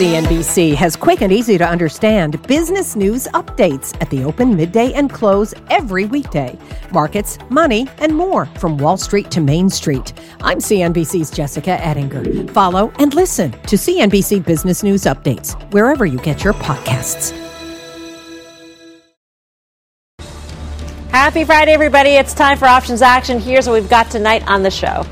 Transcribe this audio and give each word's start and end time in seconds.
CNBC 0.00 0.74
has 0.76 0.96
quick 0.96 1.20
and 1.20 1.30
easy 1.30 1.58
to 1.58 1.68
understand 1.68 2.42
business 2.46 2.96
news 2.96 3.28
updates 3.34 3.94
at 4.00 4.08
the 4.08 4.24
open, 4.24 4.56
midday, 4.56 4.94
and 4.94 5.12
close 5.12 5.52
every 5.68 6.06
weekday. 6.06 6.58
Markets, 6.90 7.36
money, 7.50 7.86
and 7.98 8.16
more 8.16 8.46
from 8.46 8.78
Wall 8.78 8.96
Street 8.96 9.30
to 9.30 9.42
Main 9.42 9.68
Street. 9.68 10.14
I'm 10.40 10.56
CNBC's 10.56 11.30
Jessica 11.30 11.72
Ettinger. 11.84 12.50
Follow 12.54 12.90
and 12.98 13.12
listen 13.12 13.52
to 13.52 13.76
CNBC 13.76 14.42
Business 14.42 14.82
News 14.82 15.02
Updates 15.02 15.52
wherever 15.70 16.06
you 16.06 16.18
get 16.20 16.44
your 16.44 16.54
podcasts. 16.54 17.36
Happy 21.10 21.44
Friday, 21.44 21.72
everybody. 21.72 22.12
It's 22.12 22.32
time 22.32 22.56
for 22.56 22.64
Options 22.64 23.02
Action. 23.02 23.38
Here's 23.38 23.66
what 23.66 23.74
we've 23.74 23.90
got 23.90 24.10
tonight 24.10 24.48
on 24.48 24.62
the 24.62 24.70
show. 24.70 25.04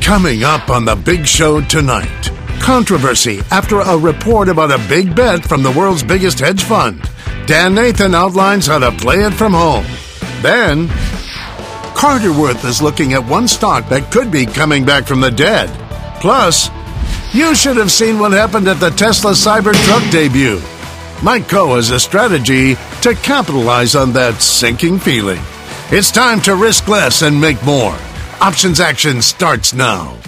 Coming 0.00 0.42
up 0.42 0.70
on 0.70 0.84
the 0.84 0.96
big 0.96 1.24
show 1.24 1.60
tonight 1.60 2.32
controversy 2.68 3.40
after 3.50 3.80
a 3.80 3.96
report 3.96 4.46
about 4.46 4.70
a 4.70 4.88
big 4.90 5.16
bet 5.16 5.42
from 5.42 5.62
the 5.62 5.72
world's 5.72 6.02
biggest 6.02 6.38
hedge 6.38 6.62
fund. 6.64 7.00
Dan 7.46 7.74
Nathan 7.74 8.14
outlines 8.14 8.66
how 8.66 8.78
to 8.78 8.92
play 8.92 9.24
it 9.24 9.32
from 9.32 9.54
home. 9.54 9.86
Then, 10.42 10.86
Carter 11.96 12.30
Worth 12.30 12.66
is 12.66 12.82
looking 12.82 13.14
at 13.14 13.24
one 13.24 13.48
stock 13.48 13.88
that 13.88 14.12
could 14.12 14.30
be 14.30 14.44
coming 14.44 14.84
back 14.84 15.06
from 15.06 15.22
the 15.22 15.30
dead. 15.30 15.70
Plus, 16.20 16.68
you 17.32 17.54
should 17.54 17.78
have 17.78 17.90
seen 17.90 18.18
what 18.18 18.32
happened 18.32 18.68
at 18.68 18.80
the 18.80 18.90
Tesla 18.90 19.30
Cybertruck 19.30 20.12
debut. 20.12 20.60
Mike 21.22 21.44
Khouw 21.44 21.76
has 21.76 21.90
a 21.90 21.98
strategy 21.98 22.74
to 23.00 23.14
capitalize 23.14 23.94
on 23.94 24.12
that 24.12 24.42
sinking 24.42 24.98
feeling. 24.98 25.40
It's 25.90 26.10
time 26.10 26.42
to 26.42 26.54
risk 26.54 26.86
less 26.86 27.22
and 27.22 27.40
make 27.40 27.64
more. 27.64 27.96
Options 28.42 28.78
action 28.78 29.22
starts 29.22 29.72
now. 29.72 30.18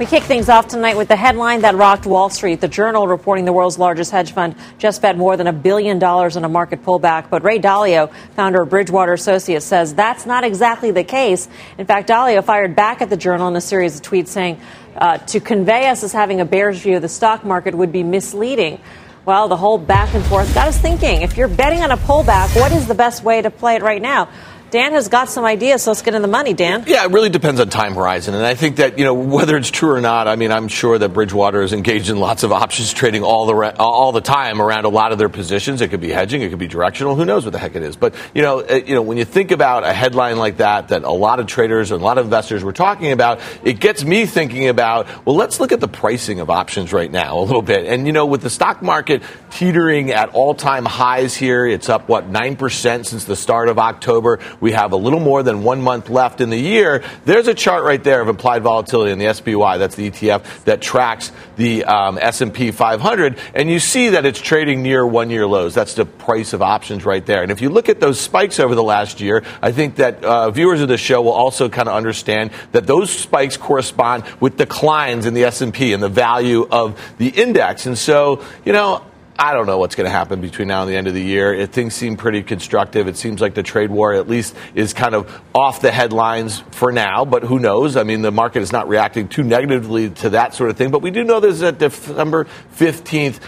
We 0.00 0.06
kick 0.06 0.22
things 0.22 0.48
off 0.48 0.66
tonight 0.66 0.96
with 0.96 1.08
the 1.08 1.16
headline 1.16 1.60
that 1.60 1.74
rocked 1.74 2.06
Wall 2.06 2.30
Street. 2.30 2.62
The 2.62 2.68
Journal 2.68 3.06
reporting 3.06 3.44
the 3.44 3.52
world's 3.52 3.78
largest 3.78 4.10
hedge 4.10 4.32
fund 4.32 4.54
just 4.78 5.02
bet 5.02 5.18
more 5.18 5.36
than 5.36 5.46
a 5.46 5.52
billion 5.52 5.98
dollars 5.98 6.36
in 6.36 6.44
a 6.46 6.48
market 6.48 6.82
pullback. 6.82 7.28
But 7.28 7.44
Ray 7.44 7.58
Dalio, 7.58 8.10
founder 8.34 8.62
of 8.62 8.70
Bridgewater 8.70 9.12
Associates, 9.12 9.66
says 9.66 9.92
that's 9.94 10.24
not 10.24 10.42
exactly 10.42 10.90
the 10.90 11.04
case. 11.04 11.50
In 11.76 11.84
fact, 11.84 12.08
Dalio 12.08 12.42
fired 12.42 12.74
back 12.74 13.02
at 13.02 13.10
the 13.10 13.16
Journal 13.18 13.48
in 13.48 13.56
a 13.56 13.60
series 13.60 13.96
of 13.96 14.00
tweets 14.00 14.28
saying 14.28 14.58
uh, 14.96 15.18
to 15.18 15.38
convey 15.38 15.86
us 15.90 16.02
as 16.02 16.14
having 16.14 16.40
a 16.40 16.46
bearish 16.46 16.78
view 16.78 16.96
of 16.96 17.02
the 17.02 17.08
stock 17.10 17.44
market 17.44 17.74
would 17.74 17.92
be 17.92 18.02
misleading. 18.02 18.80
Well, 19.26 19.48
the 19.48 19.56
whole 19.58 19.76
back 19.76 20.14
and 20.14 20.24
forth 20.24 20.54
got 20.54 20.66
us 20.66 20.78
thinking. 20.78 21.20
If 21.20 21.36
you're 21.36 21.46
betting 21.46 21.82
on 21.82 21.90
a 21.90 21.98
pullback, 21.98 22.58
what 22.58 22.72
is 22.72 22.86
the 22.86 22.94
best 22.94 23.22
way 23.22 23.42
to 23.42 23.50
play 23.50 23.76
it 23.76 23.82
right 23.82 24.00
now? 24.00 24.30
Dan 24.70 24.92
has 24.92 25.08
got 25.08 25.28
some 25.28 25.44
ideas, 25.44 25.82
so 25.82 25.90
let's 25.90 26.02
get 26.02 26.14
in 26.14 26.22
the 26.22 26.28
money, 26.28 26.54
Dan. 26.54 26.84
Yeah, 26.86 27.04
it 27.04 27.10
really 27.10 27.28
depends 27.28 27.60
on 27.60 27.68
time 27.70 27.94
horizon. 27.94 28.34
And 28.34 28.46
I 28.46 28.54
think 28.54 28.76
that, 28.76 28.98
you 28.98 29.04
know, 29.04 29.14
whether 29.14 29.56
it's 29.56 29.70
true 29.70 29.90
or 29.90 30.00
not, 30.00 30.28
I 30.28 30.36
mean, 30.36 30.52
I'm 30.52 30.68
sure 30.68 30.96
that 30.96 31.08
Bridgewater 31.08 31.62
is 31.62 31.72
engaged 31.72 32.08
in 32.08 32.18
lots 32.18 32.44
of 32.44 32.52
options 32.52 32.92
trading 32.92 33.24
all 33.24 33.46
the, 33.46 33.76
all 33.78 34.12
the 34.12 34.20
time 34.20 34.62
around 34.62 34.84
a 34.84 34.88
lot 34.88 35.10
of 35.10 35.18
their 35.18 35.28
positions. 35.28 35.80
It 35.80 35.88
could 35.88 36.00
be 36.00 36.10
hedging, 36.10 36.42
it 36.42 36.50
could 36.50 36.60
be 36.60 36.68
directional, 36.68 37.16
who 37.16 37.24
knows 37.24 37.44
what 37.44 37.52
the 37.52 37.58
heck 37.58 37.74
it 37.74 37.82
is. 37.82 37.96
But, 37.96 38.14
you 38.32 38.42
know, 38.42 38.60
uh, 38.60 38.74
you 38.74 38.94
know, 38.94 39.02
when 39.02 39.18
you 39.18 39.24
think 39.24 39.50
about 39.50 39.84
a 39.84 39.92
headline 39.92 40.38
like 40.38 40.58
that, 40.58 40.88
that 40.88 41.02
a 41.02 41.10
lot 41.10 41.40
of 41.40 41.46
traders 41.46 41.90
and 41.90 42.00
a 42.00 42.04
lot 42.04 42.18
of 42.18 42.26
investors 42.26 42.62
were 42.62 42.72
talking 42.72 43.10
about, 43.10 43.40
it 43.64 43.80
gets 43.80 44.04
me 44.04 44.24
thinking 44.24 44.68
about, 44.68 45.08
well, 45.26 45.34
let's 45.34 45.58
look 45.58 45.72
at 45.72 45.80
the 45.80 45.88
pricing 45.88 46.38
of 46.38 46.48
options 46.48 46.92
right 46.92 47.10
now 47.10 47.38
a 47.38 47.42
little 47.42 47.62
bit. 47.62 47.86
And, 47.86 48.06
you 48.06 48.12
know, 48.12 48.26
with 48.26 48.42
the 48.42 48.50
stock 48.50 48.82
market 48.82 49.22
teetering 49.50 50.12
at 50.12 50.28
all 50.28 50.54
time 50.54 50.84
highs 50.84 51.34
here, 51.34 51.66
it's 51.66 51.88
up, 51.88 52.08
what, 52.08 52.30
9% 52.30 53.06
since 53.06 53.24
the 53.24 53.36
start 53.36 53.68
of 53.68 53.78
October. 53.78 54.38
We 54.60 54.72
have 54.72 54.92
a 54.92 54.96
little 54.96 55.20
more 55.20 55.42
than 55.42 55.62
one 55.62 55.80
month 55.82 56.08
left 56.10 56.40
in 56.40 56.50
the 56.50 56.58
year, 56.58 57.02
there's 57.24 57.48
a 57.48 57.54
chart 57.54 57.84
right 57.84 58.02
there 58.02 58.20
of 58.20 58.28
implied 58.28 58.62
volatility 58.62 59.12
in 59.12 59.18
the 59.18 59.32
SPY. 59.32 59.78
That's 59.78 59.94
the 59.94 60.10
ETF 60.10 60.64
that 60.64 60.80
tracks 60.80 61.32
the 61.56 61.84
um, 61.84 62.18
S&P 62.18 62.70
500, 62.70 63.38
and 63.54 63.70
you 63.70 63.78
see 63.78 64.10
that 64.10 64.24
it's 64.24 64.40
trading 64.40 64.82
near 64.82 65.06
one-year 65.06 65.46
lows. 65.46 65.74
That's 65.74 65.94
the 65.94 66.04
price 66.04 66.52
of 66.52 66.62
options 66.62 67.04
right 67.04 67.24
there. 67.24 67.42
And 67.42 67.50
if 67.50 67.60
you 67.60 67.70
look 67.70 67.88
at 67.88 68.00
those 68.00 68.20
spikes 68.20 68.60
over 68.60 68.74
the 68.74 68.82
last 68.82 69.20
year, 69.20 69.42
I 69.62 69.72
think 69.72 69.96
that 69.96 70.22
uh, 70.24 70.50
viewers 70.50 70.80
of 70.80 70.88
the 70.88 70.98
show 70.98 71.22
will 71.22 71.32
also 71.32 71.68
kind 71.68 71.88
of 71.88 71.94
understand 71.94 72.50
that 72.72 72.86
those 72.86 73.10
spikes 73.10 73.56
correspond 73.56 74.24
with 74.40 74.56
declines 74.56 75.26
in 75.26 75.34
the 75.34 75.44
S&P 75.44 75.92
and 75.92 76.02
the 76.02 76.08
value 76.08 76.66
of 76.70 77.00
the 77.18 77.28
index. 77.28 77.86
And 77.86 77.96
so, 77.96 78.44
you 78.64 78.72
know, 78.72 79.04
I 79.42 79.54
don't 79.54 79.64
know 79.64 79.78
what's 79.78 79.94
going 79.94 80.04
to 80.04 80.10
happen 80.10 80.42
between 80.42 80.68
now 80.68 80.82
and 80.82 80.90
the 80.90 80.96
end 80.96 81.06
of 81.06 81.14
the 81.14 81.22
year. 81.22 81.54
It, 81.54 81.72
things 81.72 81.94
seem 81.94 82.18
pretty 82.18 82.42
constructive. 82.42 83.08
It 83.08 83.16
seems 83.16 83.40
like 83.40 83.54
the 83.54 83.62
trade 83.62 83.90
war, 83.90 84.12
at 84.12 84.28
least, 84.28 84.54
is 84.74 84.92
kind 84.92 85.14
of 85.14 85.40
off 85.54 85.80
the 85.80 85.90
headlines 85.90 86.62
for 86.72 86.92
now, 86.92 87.24
but 87.24 87.44
who 87.44 87.58
knows? 87.58 87.96
I 87.96 88.02
mean, 88.02 88.20
the 88.20 88.30
market 88.30 88.60
is 88.60 88.70
not 88.70 88.86
reacting 88.86 89.28
too 89.28 89.42
negatively 89.42 90.10
to 90.10 90.28
that 90.30 90.52
sort 90.52 90.68
of 90.68 90.76
thing. 90.76 90.90
But 90.90 91.00
we 91.00 91.10
do 91.10 91.24
know 91.24 91.40
there's 91.40 91.62
a 91.62 91.72
December 91.72 92.48
15th 92.76 93.40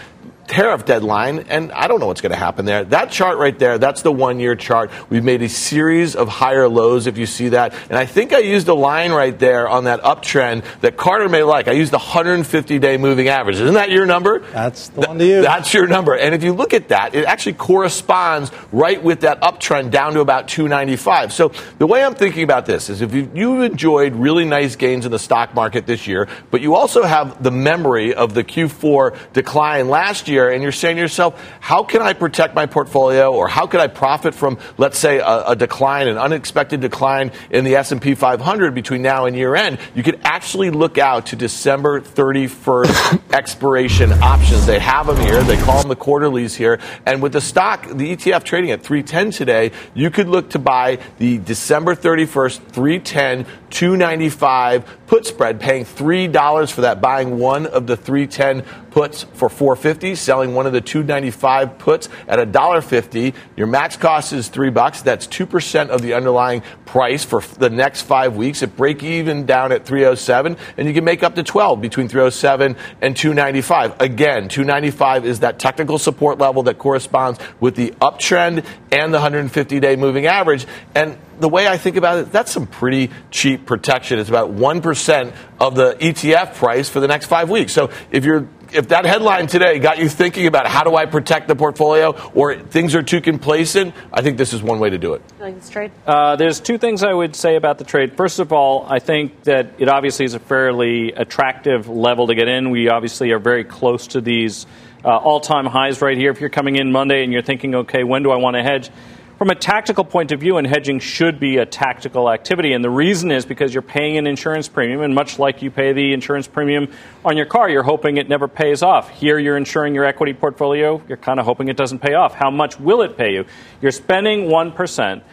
tariff 0.47 0.85
deadline, 0.85 1.45
and 1.49 1.71
I 1.71 1.87
don't 1.87 1.99
know 1.99 2.07
what's 2.07 2.21
going 2.21 2.31
to 2.31 2.37
happen 2.37 2.65
there. 2.65 2.83
That 2.83 3.11
chart 3.11 3.37
right 3.37 3.57
there, 3.57 3.77
that's 3.77 4.01
the 4.01 4.11
one 4.11 4.39
year 4.39 4.55
chart. 4.55 4.91
We've 5.09 5.23
made 5.23 5.41
a 5.41 5.49
series 5.49 6.15
of 6.15 6.27
higher 6.27 6.67
lows, 6.67 7.07
if 7.07 7.17
you 7.17 7.25
see 7.25 7.49
that. 7.49 7.73
And 7.89 7.97
I 7.97 8.05
think 8.05 8.33
I 8.33 8.39
used 8.39 8.67
a 8.67 8.73
line 8.73 9.11
right 9.11 9.37
there 9.37 9.67
on 9.67 9.85
that 9.85 10.01
uptrend 10.01 10.63
that 10.81 10.97
Carter 10.97 11.29
may 11.29 11.43
like. 11.43 11.67
I 11.67 11.71
used 11.71 11.91
the 11.91 11.97
150 11.97 12.79
day 12.79 12.97
moving 12.97 13.27
average. 13.27 13.55
Isn't 13.55 13.73
that 13.75 13.89
your 13.89 14.05
number? 14.05 14.39
That's 14.39 14.89
the 14.89 15.01
one 15.01 15.17
to 15.19 15.25
use. 15.25 15.45
That's 15.45 15.73
your 15.73 15.87
number. 15.87 16.15
And 16.15 16.35
if 16.35 16.43
you 16.43 16.53
look 16.53 16.73
at 16.73 16.89
that, 16.89 17.15
it 17.15 17.25
actually 17.25 17.53
corresponds 17.53 18.51
right 18.71 19.01
with 19.01 19.21
that 19.21 19.41
uptrend 19.41 19.91
down 19.91 20.13
to 20.13 20.19
about 20.19 20.47
295. 20.47 21.33
So 21.33 21.51
the 21.79 21.87
way 21.87 22.03
I'm 22.03 22.15
thinking 22.15 22.43
about 22.43 22.65
this 22.65 22.89
is 22.89 23.01
if 23.01 23.13
you've 23.13 23.61
enjoyed 23.61 24.13
really 24.13 24.45
nice 24.45 24.75
gains 24.75 25.05
in 25.05 25.11
the 25.11 25.19
stock 25.19 25.53
market 25.53 25.85
this 25.85 26.07
year, 26.07 26.27
but 26.51 26.61
you 26.61 26.75
also 26.75 27.03
have 27.03 27.41
the 27.41 27.51
memory 27.51 28.13
of 28.13 28.33
the 28.33 28.43
Q4 28.43 29.33
decline 29.33 29.89
last 29.89 30.27
year, 30.27 30.42
and 30.49 30.63
you're 30.63 30.71
saying 30.71 30.95
to 30.97 31.01
yourself, 31.01 31.41
how 31.59 31.83
can 31.83 32.01
I 32.01 32.13
protect 32.13 32.55
my 32.55 32.65
portfolio 32.65 33.31
or 33.33 33.47
how 33.47 33.67
could 33.67 33.79
I 33.79 33.87
profit 33.87 34.35
from, 34.35 34.57
let's 34.77 34.97
say, 34.97 35.19
a, 35.19 35.49
a 35.49 35.55
decline, 35.55 36.07
an 36.07 36.17
unexpected 36.17 36.81
decline 36.81 37.31
in 37.49 37.63
the 37.63 37.75
S&P 37.75 38.15
500 38.15 38.73
between 38.73 39.01
now 39.01 39.25
and 39.25 39.35
year 39.35 39.55
end, 39.55 39.79
you 39.95 40.03
could 40.03 40.19
actually 40.23 40.69
look 40.69 40.97
out 40.97 41.27
to 41.27 41.35
December 41.35 42.01
31st 42.01 43.21
expiration 43.33 44.11
options. 44.13 44.65
They 44.65 44.79
have 44.79 45.07
them 45.07 45.17
here. 45.17 45.41
They 45.43 45.57
call 45.57 45.79
them 45.79 45.89
the 45.89 45.95
quarterlies 45.95 46.55
here. 46.55 46.79
And 47.05 47.21
with 47.21 47.33
the 47.33 47.41
stock, 47.41 47.87
the 47.87 48.15
ETF 48.15 48.43
trading 48.43 48.71
at 48.71 48.83
310 48.83 49.31
today, 49.31 49.71
you 49.93 50.09
could 50.09 50.27
look 50.27 50.51
to 50.51 50.59
buy 50.59 50.99
the 51.17 51.37
December 51.39 51.95
31st 51.95 52.59
310 52.71 53.45
295 53.69 55.07
put 55.07 55.25
spread, 55.25 55.59
paying 55.59 55.83
$3 55.83 56.71
for 56.71 56.81
that, 56.81 57.01
buying 57.01 57.37
one 57.37 57.65
of 57.65 57.87
the 57.87 57.97
310 57.97 58.63
puts 58.93 59.23
for 59.23 59.49
450, 59.49 60.13
selling 60.13 60.53
one 60.53 60.67
of 60.67 60.71
the 60.71 60.79
295 60.79 61.79
puts 61.79 62.09
at 62.27 62.37
$1.50. 62.37 63.33
Your 63.57 63.65
max 63.65 63.97
cost 63.97 64.33
is 64.33 64.49
3 64.49 64.69
bucks. 64.69 65.01
That's 65.01 65.25
2% 65.25 65.89
of 65.89 66.03
the 66.03 66.13
underlying 66.13 66.61
price 66.85 67.25
for 67.25 67.41
the 67.41 67.71
next 67.71 68.03
5 68.03 68.35
weeks. 68.35 68.61
It 68.61 68.77
break 68.77 69.01
even 69.01 69.47
down 69.47 69.71
at 69.71 69.83
307 69.85 70.57
and 70.77 70.87
you 70.87 70.93
can 70.93 71.03
make 71.03 71.23
up 71.23 71.33
to 71.35 71.43
12 71.43 71.81
between 71.81 72.07
307 72.07 72.75
and 73.01 73.17
295. 73.17 73.99
Again, 73.99 74.47
295 74.47 75.25
is 75.25 75.39
that 75.39 75.57
technical 75.57 75.97
support 75.97 76.37
level 76.37 76.61
that 76.63 76.77
corresponds 76.77 77.39
with 77.59 77.75
the 77.75 77.91
uptrend 77.99 78.63
and 78.91 79.11
the 79.11 79.17
150-day 79.17 79.95
moving 79.95 80.27
average 80.27 80.67
and 80.93 81.17
the 81.39 81.49
way 81.49 81.67
I 81.67 81.77
think 81.77 81.95
about 81.95 82.19
it, 82.19 82.31
that's 82.31 82.51
some 82.51 82.67
pretty 82.67 83.09
cheap 83.31 83.65
protection. 83.65 84.19
It's 84.19 84.29
about 84.29 84.51
1% 84.51 85.33
of 85.59 85.75
the 85.75 85.95
ETF 85.95 86.53
price 86.55 86.89
for 86.89 86.99
the 86.99 87.07
next 87.07 87.25
five 87.25 87.49
weeks. 87.49 87.73
So 87.73 87.89
if 88.11 88.23
you're 88.23 88.47
if 88.73 88.87
that 88.89 89.05
headline 89.05 89.47
today 89.47 89.79
got 89.79 89.99
you 89.99 90.09
thinking 90.09 90.47
about 90.47 90.67
how 90.67 90.83
do 90.83 90.95
I 90.95 91.05
protect 91.05 91.47
the 91.47 91.55
portfolio 91.55 92.11
or 92.33 92.55
things 92.55 92.95
are 92.95 93.03
too 93.03 93.21
complacent, 93.21 93.93
I 94.11 94.21
think 94.21 94.37
this 94.37 94.53
is 94.53 94.63
one 94.63 94.79
way 94.79 94.89
to 94.89 94.97
do 94.97 95.13
it. 95.13 95.21
Like 95.39 95.55
this 95.55 95.69
trade? 95.69 95.91
Uh, 96.05 96.35
there's 96.35 96.59
two 96.59 96.77
things 96.77 97.03
I 97.03 97.13
would 97.13 97.35
say 97.35 97.55
about 97.55 97.77
the 97.77 97.83
trade. 97.83 98.17
First 98.17 98.39
of 98.39 98.51
all, 98.51 98.85
I 98.89 98.99
think 98.99 99.43
that 99.43 99.67
it 99.77 99.89
obviously 99.89 100.25
is 100.25 100.33
a 100.33 100.39
fairly 100.39 101.11
attractive 101.11 101.87
level 101.87 102.27
to 102.27 102.35
get 102.35 102.47
in. 102.47 102.71
We 102.71 102.89
obviously 102.89 103.31
are 103.31 103.39
very 103.39 103.63
close 103.63 104.07
to 104.07 104.21
these 104.21 104.65
uh, 105.05 105.17
all 105.17 105.39
time 105.39 105.65
highs 105.65 106.01
right 106.01 106.17
here. 106.17 106.31
If 106.31 106.41
you're 106.41 106.49
coming 106.49 106.75
in 106.75 106.91
Monday 106.91 107.23
and 107.23 107.31
you're 107.31 107.41
thinking, 107.41 107.75
okay, 107.75 108.03
when 108.03 108.23
do 108.23 108.31
I 108.31 108.37
want 108.37 108.55
to 108.55 108.63
hedge? 108.63 108.89
From 109.37 109.49
a 109.49 109.55
tactical 109.55 110.05
point 110.05 110.31
of 110.31 110.39
view, 110.39 110.57
and 110.57 110.67
hedging 110.67 110.99
should 110.99 111.39
be 111.39 111.57
a 111.57 111.65
tactical 111.65 112.31
activity. 112.31 112.73
And 112.73 112.83
the 112.83 112.89
reason 112.89 113.31
is 113.31 113.45
because 113.45 113.73
you're 113.73 113.81
paying 113.81 114.17
an 114.17 114.27
insurance 114.27 114.69
premium, 114.69 115.01
and 115.01 115.15
much 115.15 115.39
like 115.39 115.63
you 115.63 115.71
pay 115.71 115.91
the 115.91 116.13
insurance 116.13 116.47
premium 116.47 116.91
on 117.25 117.35
your 117.35 117.47
car, 117.47 117.67
you're 117.67 117.83
hoping 117.83 118.17
it 118.17 118.29
never 118.29 118.47
pays 118.47 118.83
off. 118.83 119.09
Here, 119.09 119.39
you're 119.39 119.57
insuring 119.57 119.95
your 119.95 120.05
equity 120.05 120.33
portfolio, 120.33 121.01
you're 121.07 121.17
kind 121.17 121.39
of 121.39 121.45
hoping 121.45 121.67
it 121.67 121.75
doesn't 121.75 121.99
pay 121.99 122.13
off. 122.13 122.35
How 122.35 122.51
much 122.51 122.79
will 122.79 123.01
it 123.01 123.17
pay 123.17 123.33
you? 123.33 123.45
You're 123.81 123.91
spending 123.91 124.49
1%. 124.49 125.23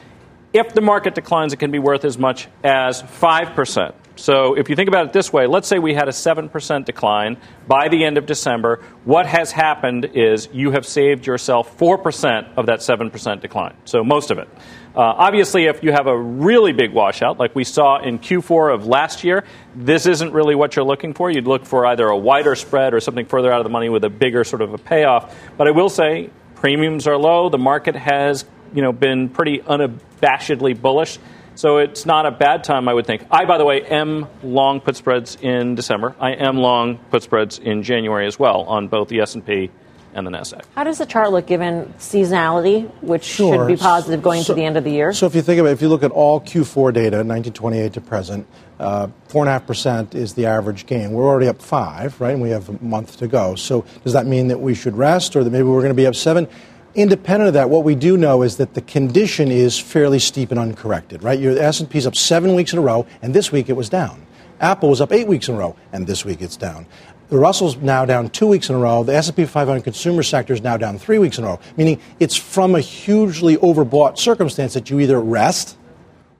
If 0.53 0.73
the 0.75 0.81
market 0.81 1.15
declines, 1.15 1.53
it 1.53 1.59
can 1.59 1.71
be 1.71 1.79
worth 1.79 2.05
as 2.05 2.17
much 2.17 2.49
as 2.65 3.03
5%. 3.03 3.95
So 4.21 4.55
if 4.55 4.69
you 4.69 4.77
think 4.77 4.89
about 4.89 5.07
it 5.07 5.13
this 5.15 5.33
way, 5.33 5.47
let's 5.47 5.67
say 5.67 5.79
we 5.79 5.95
had 5.95 6.07
a 6.07 6.13
7% 6.13 6.85
decline 6.85 7.39
by 7.67 7.89
the 7.89 8.05
end 8.05 8.19
of 8.19 8.27
December. 8.27 8.83
What 9.05 9.25
has 9.25 9.51
happened 9.51 10.11
is 10.13 10.47
you 10.53 10.73
have 10.73 10.85
saved 10.85 11.27
yourself 11.27 11.79
4% 11.79 12.55
of 12.59 12.67
that 12.67 12.81
7% 12.81 13.41
decline. 13.41 13.75
So 13.87 14.05
most 14.05 14.31
of 14.31 14.39
it. 14.39 14.49
Uh, 14.95 15.01
obviously, 15.01 15.65
if 15.65 15.83
you 15.83 15.93
have 15.93 16.07
a 16.07 16.19
really 16.19 16.73
big 16.73 16.93
washout, 16.93 17.39
like 17.39 17.55
we 17.55 17.65
saw 17.65 18.03
in 18.03 18.19
Q4 18.19 18.75
of 18.75 18.87
last 18.87 19.25
year, 19.25 19.45
this 19.75 20.05
isn't 20.05 20.33
really 20.33 20.55
what 20.55 20.77
you're 20.77 20.85
looking 20.85 21.15
for. 21.15 21.31
You'd 21.31 21.47
look 21.47 21.65
for 21.65 21.87
either 21.87 22.07
a 22.07 22.17
wider 22.17 22.55
spread 22.55 22.93
or 22.93 23.01
something 23.01 23.25
further 23.25 23.51
out 23.51 23.61
of 23.61 23.65
the 23.65 23.71
money 23.71 23.89
with 23.89 24.05
a 24.05 24.11
bigger 24.11 24.45
sort 24.45 24.61
of 24.61 24.75
a 24.75 24.79
payoff. 24.79 25.35
But 25.57 25.67
I 25.67 25.71
will 25.71 25.89
say 25.89 26.29
premiums 26.57 27.07
are 27.07 27.17
low. 27.17 27.49
The 27.49 27.59
market 27.59 27.97
has 27.97 28.45
you 28.75 28.83
know, 28.83 28.93
been 28.93 29.31
pretty 29.31 29.61
unabashedly 29.61 30.81
bullish. 30.81 31.19
So 31.61 31.77
it's 31.77 32.07
not 32.07 32.25
a 32.25 32.31
bad 32.31 32.65
time, 32.65 32.89
I 32.89 32.95
would 32.95 33.07
think. 33.07 33.27
I, 33.31 33.45
by 33.45 33.59
the 33.59 33.67
way, 33.67 33.83
am 33.83 34.27
long 34.43 34.81
put 34.81 34.97
spreads 34.97 35.37
in 35.43 35.75
December. 35.75 36.17
I 36.19 36.31
am 36.31 36.57
long 36.57 36.97
put 37.11 37.23
spreads 37.23 37.59
in 37.59 37.83
January 37.83 38.27
as 38.27 38.39
well 38.39 38.63
on 38.63 38.89
both 38.89 39.09
the 39.09 39.21
S&P 39.21 39.71
and 40.15 40.27
the 40.27 40.31
Nasdaq. 40.31 40.63
How 40.75 40.85
does 40.85 40.97
the 40.97 41.05
chart 41.05 41.33
look 41.33 41.47
given 41.47 41.93
seasonality, 41.99 42.91
which 43.03 43.25
sure. 43.25 43.55
should 43.55 43.67
be 43.67 43.77
positive 43.77 44.23
going 44.23 44.43
so, 44.43 44.55
to 44.55 44.57
the 44.59 44.65
end 44.65 44.79
of 44.79 44.85
the 44.85 44.91
year? 44.91 45.13
So 45.13 45.27
if 45.27 45.35
you 45.35 45.43
think 45.43 45.61
about 45.61 45.69
it, 45.69 45.73
if 45.73 45.83
you 45.83 45.91
look 45.91 46.03
at 46.03 46.13
all 46.13 46.41
Q4 46.41 46.95
data, 46.95 47.17
1928 47.19 47.93
to 47.93 48.01
present, 48.01 48.47
uh, 48.79 49.09
four 49.29 49.43
and 49.43 49.51
a 49.51 49.53
half 49.53 49.67
percent 49.67 50.15
is 50.15 50.33
the 50.33 50.47
average 50.47 50.87
gain. 50.87 51.13
We're 51.13 51.29
already 51.29 51.49
up 51.49 51.61
five, 51.61 52.19
right? 52.23 52.33
And 52.33 52.41
we 52.41 52.49
have 52.49 52.71
a 52.71 52.83
month 52.83 53.19
to 53.19 53.29
go. 53.29 53.55
So 53.55 53.85
does 54.03 54.15
that 54.15 54.27
mean 54.27 54.49
that 54.49 54.61
we 54.61 54.75
should 54.75 54.97
rest, 54.97 55.37
or 55.37 55.45
that 55.45 55.51
maybe 55.51 55.65
we're 55.65 55.83
going 55.83 55.91
to 55.91 55.95
be 55.95 56.07
up 56.07 56.15
seven? 56.15 56.49
Independent 56.95 57.49
of 57.49 57.55
that, 57.55 57.71
what 57.71 57.85
we 57.85 57.95
do 57.95 58.17
know 58.17 58.43
is 58.43 58.57
that 58.57 58.75
the 58.75 58.81
condition 58.81 59.53
is 59.53 59.79
fairly 59.79 60.19
steep 60.19 60.51
and 60.51 60.59
uncorrected, 60.59 61.23
right? 61.23 61.39
Your 61.39 61.57
S&P 61.57 61.97
is 61.97 62.07
up 62.07 62.17
seven 62.17 62.55
weeks 62.55 62.73
in 62.73 62.81
a 62.81 62.83
row, 62.83 63.07
and 63.23 63.33
this 63.33 63.53
week 63.53 63.69
it 63.69 63.75
was 63.75 63.89
down. 63.89 64.27
Apple 64.61 64.89
was 64.89 65.01
up 65.01 65.13
eight 65.13 65.29
weeks 65.29 65.49
in 65.49 65.55
a 65.55 65.59
row, 65.59 65.77
and 65.93 66.07
this 66.07 66.25
week 66.25 66.43
it's 66.43 66.57
down. 66.57 66.87
The 67.29 67.39
Russell's 67.39 67.77
now 67.77 68.05
down 68.05 68.29
two 68.31 68.49
weeks 68.49 68.69
in 68.69 68.75
a 68.75 68.79
row. 68.79 69.05
The 69.05 69.15
S&P 69.15 69.45
500 69.45 69.85
consumer 69.85 70.25
sector 70.25 70.53
is 70.53 70.63
now 70.63 70.77
down 70.77 70.99
three 70.99 71.19
weeks 71.19 71.39
in 71.39 71.45
a 71.45 71.47
row, 71.47 71.61
meaning 71.77 72.01
it's 72.19 72.35
from 72.35 72.75
a 72.75 72.81
hugely 72.81 73.57
overbought 73.59 74.19
circumstance 74.19 74.75
that 74.75 74.91
you 74.91 74.99
either 74.99 75.21
rest 75.21 75.79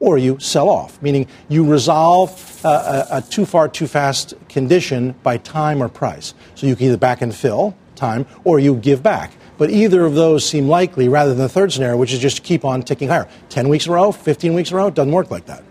or 0.01 0.19
you 0.19 0.37
sell 0.41 0.69
off, 0.69 1.01
meaning 1.01 1.29
you 1.49 1.65
resolve 1.65 2.61
a, 2.65 3.07
a, 3.13 3.23
too 3.23 3.47
far, 3.47 3.69
too 3.69 3.87
fast 3.87 4.35
condition 4.49 5.15
by 5.23 5.37
time 5.37 5.81
or 5.81 5.89
price. 5.89 6.35
So 6.57 6.67
you 6.67 6.75
can 6.75 6.87
either 6.87 6.97
back 6.97 7.23
and 7.23 7.33
fill 7.33 7.77
time 7.95 8.27
or 8.43 8.59
you 8.59 8.75
give 8.75 9.01
back. 9.01 9.31
But 9.61 9.69
either 9.69 10.07
of 10.07 10.15
those 10.15 10.49
seem 10.49 10.69
likely 10.69 11.07
rather 11.11 11.35
than 11.35 11.39
the 11.41 11.49
third 11.51 11.71
scenario, 11.71 11.99
which 11.99 12.15
is 12.15 12.19
just 12.19 12.43
keep 12.43 12.65
on 12.65 12.81
ticking 12.81 13.09
higher. 13.09 13.29
10 13.51 13.69
weeks 13.69 13.85
in 13.85 13.93
a 13.93 13.95
row, 13.95 14.11
15 14.11 14.55
weeks 14.55 14.71
in 14.71 14.75
a 14.75 14.79
row, 14.79 14.89
doesn't 14.89 15.13
work 15.13 15.31
like 15.31 15.45
that. 15.45 15.63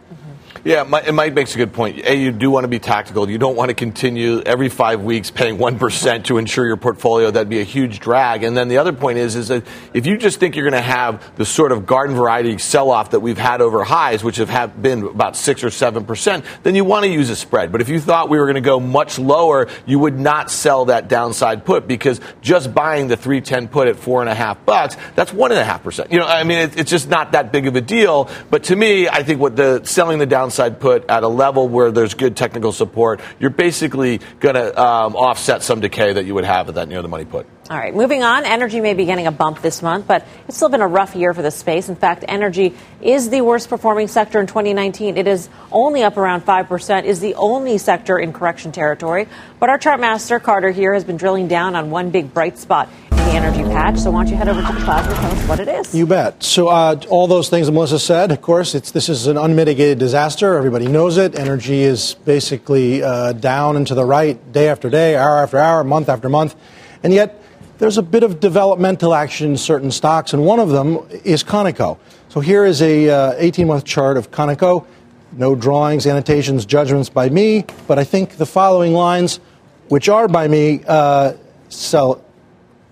Yeah, 0.70 0.84
Mike, 0.84 1.12
Mike 1.12 1.34
makes 1.34 1.56
a 1.56 1.58
good 1.58 1.74
point. 1.74 2.06
A, 2.06 2.14
you 2.14 2.32
do 2.32 2.52
want 2.52 2.64
to 2.64 2.68
be 2.68 2.78
tactical. 2.78 3.28
You 3.28 3.40
don't 3.40 3.56
want 3.56 3.70
to 3.70 3.74
continue 3.74 4.42
every 4.42 4.70
five 4.70 5.02
weeks 5.02 5.32
paying 5.32 5.58
1% 5.58 6.26
to 6.26 6.38
insure 6.38 6.68
your 6.68 6.78
portfolio. 6.78 7.32
That'd 7.32 7.50
be 7.50 7.60
a 7.60 7.64
huge 7.64 8.00
drag. 8.00 8.44
And 8.44 8.56
then 8.56 8.68
the 8.68 8.78
other 8.78 8.94
point 8.94 9.18
is, 9.18 9.36
is 9.36 9.48
that 9.48 9.66
if 9.96 10.06
you 10.06 10.16
just 10.16 10.40
think 10.40 10.56
you're 10.56 10.70
going 10.70 10.80
to 10.80 10.88
have 10.88 11.36
the 11.38 11.46
sort 11.46 11.72
of 11.72 11.88
garden 11.88 12.16
variety 12.16 12.56
sell 12.60 12.92
off 12.92 13.10
that 13.10 13.22
we've 13.22 13.40
had 13.40 13.62
over 13.62 13.84
highs, 13.84 14.24
which 14.24 14.36
have, 14.36 14.50
have 14.50 14.80
been 14.80 15.08
about 15.08 15.36
6 15.36 15.64
or 15.64 15.70
7%, 15.70 16.46
then 16.62 16.76
you 16.76 16.86
want 16.86 17.04
to 17.04 17.10
use 17.10 17.32
a 17.32 17.36
spread. 17.36 17.72
But 17.72 17.82
if 17.82 17.90
you 17.90 18.00
thought 18.00 18.30
we 18.30 18.38
were 18.38 18.46
going 18.46 18.54
to 18.54 18.62
go 18.62 18.80
much 18.80 19.18
lower, 19.18 19.70
you 19.88 19.98
would 19.98 20.20
not 20.20 20.52
sell 20.52 20.86
that 20.86 21.08
downside 21.08 21.66
put 21.66 21.88
because 21.88 22.22
just 22.42 22.76
buying 22.76 23.08
the 23.08 23.18
310 23.18 23.70
put 23.70 23.88
at 23.88 23.96
4.5 23.96 24.66
bucks, 24.68 24.98
that's 25.16 25.32
1.5%. 25.32 26.12
You 26.12 26.20
know, 26.20 26.28
I 26.28 26.44
mean, 26.44 26.60
it, 26.60 26.78
it's 26.78 26.92
just 26.92 27.10
not 27.10 27.32
that 27.32 27.52
big 27.52 27.66
of 27.66 27.76
a 27.76 27.82
deal. 27.82 28.30
But 28.52 28.66
to 28.66 28.76
me, 28.76 29.08
I 29.10 29.24
think 29.24 29.42
what 29.42 29.56
the 29.56 29.84
selling 29.84 30.20
the 30.20 30.28
downside 30.28 30.59
downside 30.60 30.80
put 30.80 31.10
at 31.10 31.24
a 31.24 31.28
level 31.28 31.68
where 31.68 31.92
there's 31.92 32.14
good 32.14 32.36
technical 32.36 32.72
support, 32.72 33.22
you're 33.40 33.50
basically 33.50 34.20
going 34.40 34.56
to 34.56 34.82
um, 34.82 35.16
offset 35.16 35.64
some 35.64 35.80
decay 35.80 36.14
that 36.14 36.26
you 36.26 36.36
would 36.36 36.44
have 36.44 36.68
at 36.70 36.76
that 36.76 36.88
near 36.88 37.02
the 37.02 37.08
money 37.08 37.26
put. 37.26 37.48
All 37.70 37.78
right, 37.78 37.94
moving 37.96 38.24
on. 38.24 38.46
Energy 38.46 38.82
may 38.82 38.94
be 38.96 39.06
getting 39.06 39.28
a 39.28 39.32
bump 39.32 39.62
this 39.62 39.82
month, 39.82 40.08
but 40.08 40.26
it's 40.48 40.58
still 40.58 40.70
been 40.70 40.82
a 40.82 40.88
rough 40.88 41.16
year 41.16 41.34
for 41.34 41.44
the 41.44 41.52
space. 41.52 41.88
In 41.88 41.96
fact, 41.96 42.26
energy 42.28 42.76
is 43.00 43.30
the 43.30 43.42
worst 43.42 43.70
performing 43.70 44.08
sector 44.08 44.40
in 44.40 44.48
2019. 44.48 45.18
It 45.18 45.28
is 45.28 45.50
only 45.72 46.04
up 46.04 46.18
around 46.18 46.46
5%, 46.46 47.04
is 47.04 47.20
the 47.20 47.36
only 47.36 47.78
sector 47.78 48.18
in 48.18 48.34
correction 48.34 48.72
territory. 48.72 49.28
But 49.60 49.70
our 49.70 49.78
chart 49.78 50.00
master, 50.00 50.40
Carter, 50.40 50.72
here 50.72 50.94
has 50.96 51.04
been 51.04 51.18
drilling 51.18 51.48
down 51.48 51.76
on 51.76 51.92
one 51.92 52.10
big 52.10 52.34
bright 52.34 52.58
spot 52.58 52.90
the 53.30 53.36
energy 53.36 53.64
patch. 53.64 54.00
So 54.00 54.12
why 54.12 54.24
don't 54.24 54.32
you 54.32 54.38
head 54.38 54.50
over 54.50 54.62
to 54.62 54.74
the 54.74 54.80
plasma 54.82 55.14
and 55.14 55.22
tell 55.22 55.32
us 55.32 55.48
what 55.48 55.60
it 55.60 55.68
is? 55.68 55.94
You 55.94 56.08
bet. 56.08 56.42
So 56.44 56.70
uh, 56.70 57.00
all 57.10 57.28
those 57.28 57.50
things 57.50 57.68
that 57.68 57.74
Melissa 57.74 58.00
said, 58.00 58.32
of 58.32 58.42
course, 58.42 58.74
it's, 58.74 58.92
this 58.92 59.10
is 59.10 59.28
an 59.28 59.38
unmitigated 59.38 60.00
disaster. 60.00 60.56
Everybody 60.56 60.88
knows 60.88 61.18
it. 61.18 61.38
Energy 61.38 61.82
is 61.82 62.16
basically 62.26 63.04
uh, 63.04 63.34
down 63.34 63.76
and 63.78 63.86
to 63.88 63.96
the 63.96 64.06
right 64.06 64.52
day 64.52 64.70
after 64.70 64.90
day, 64.90 65.16
hour 65.16 65.38
after 65.38 65.58
hour, 65.58 65.84
month 65.84 66.10
after 66.10 66.30
month. 66.30 66.56
And 67.04 67.14
yet, 67.14 67.42
there's 67.78 67.98
a 67.98 68.02
bit 68.02 68.24
of 68.24 68.40
developmental 68.40 69.14
action 69.14 69.52
in 69.52 69.58
certain 69.58 69.92
stocks, 69.92 70.34
and 70.34 70.46
one 70.46 70.60
of 70.60 70.70
them 70.70 71.00
is 71.24 71.46
Conoco. 71.46 71.98
So 72.28 72.42
here 72.42 72.66
is 72.66 72.82
a 72.82 73.36
18 73.42 73.64
uh, 73.64 73.68
month 73.68 73.86
chart 73.86 74.18
of 74.18 74.32
Conoco. 74.32 74.86
No 75.32 75.56
drawings, 75.56 76.06
annotations, 76.06 76.66
judgments 76.66 77.08
by 77.08 77.30
me, 77.30 77.64
but 77.88 77.98
I 77.98 78.04
think 78.04 78.32
the 78.32 78.46
following 78.46 78.94
lines, 78.94 79.40
which 79.88 80.10
are 80.10 80.28
by 80.28 80.48
me, 80.48 80.82
uh, 80.88 81.34
sell 81.70 82.26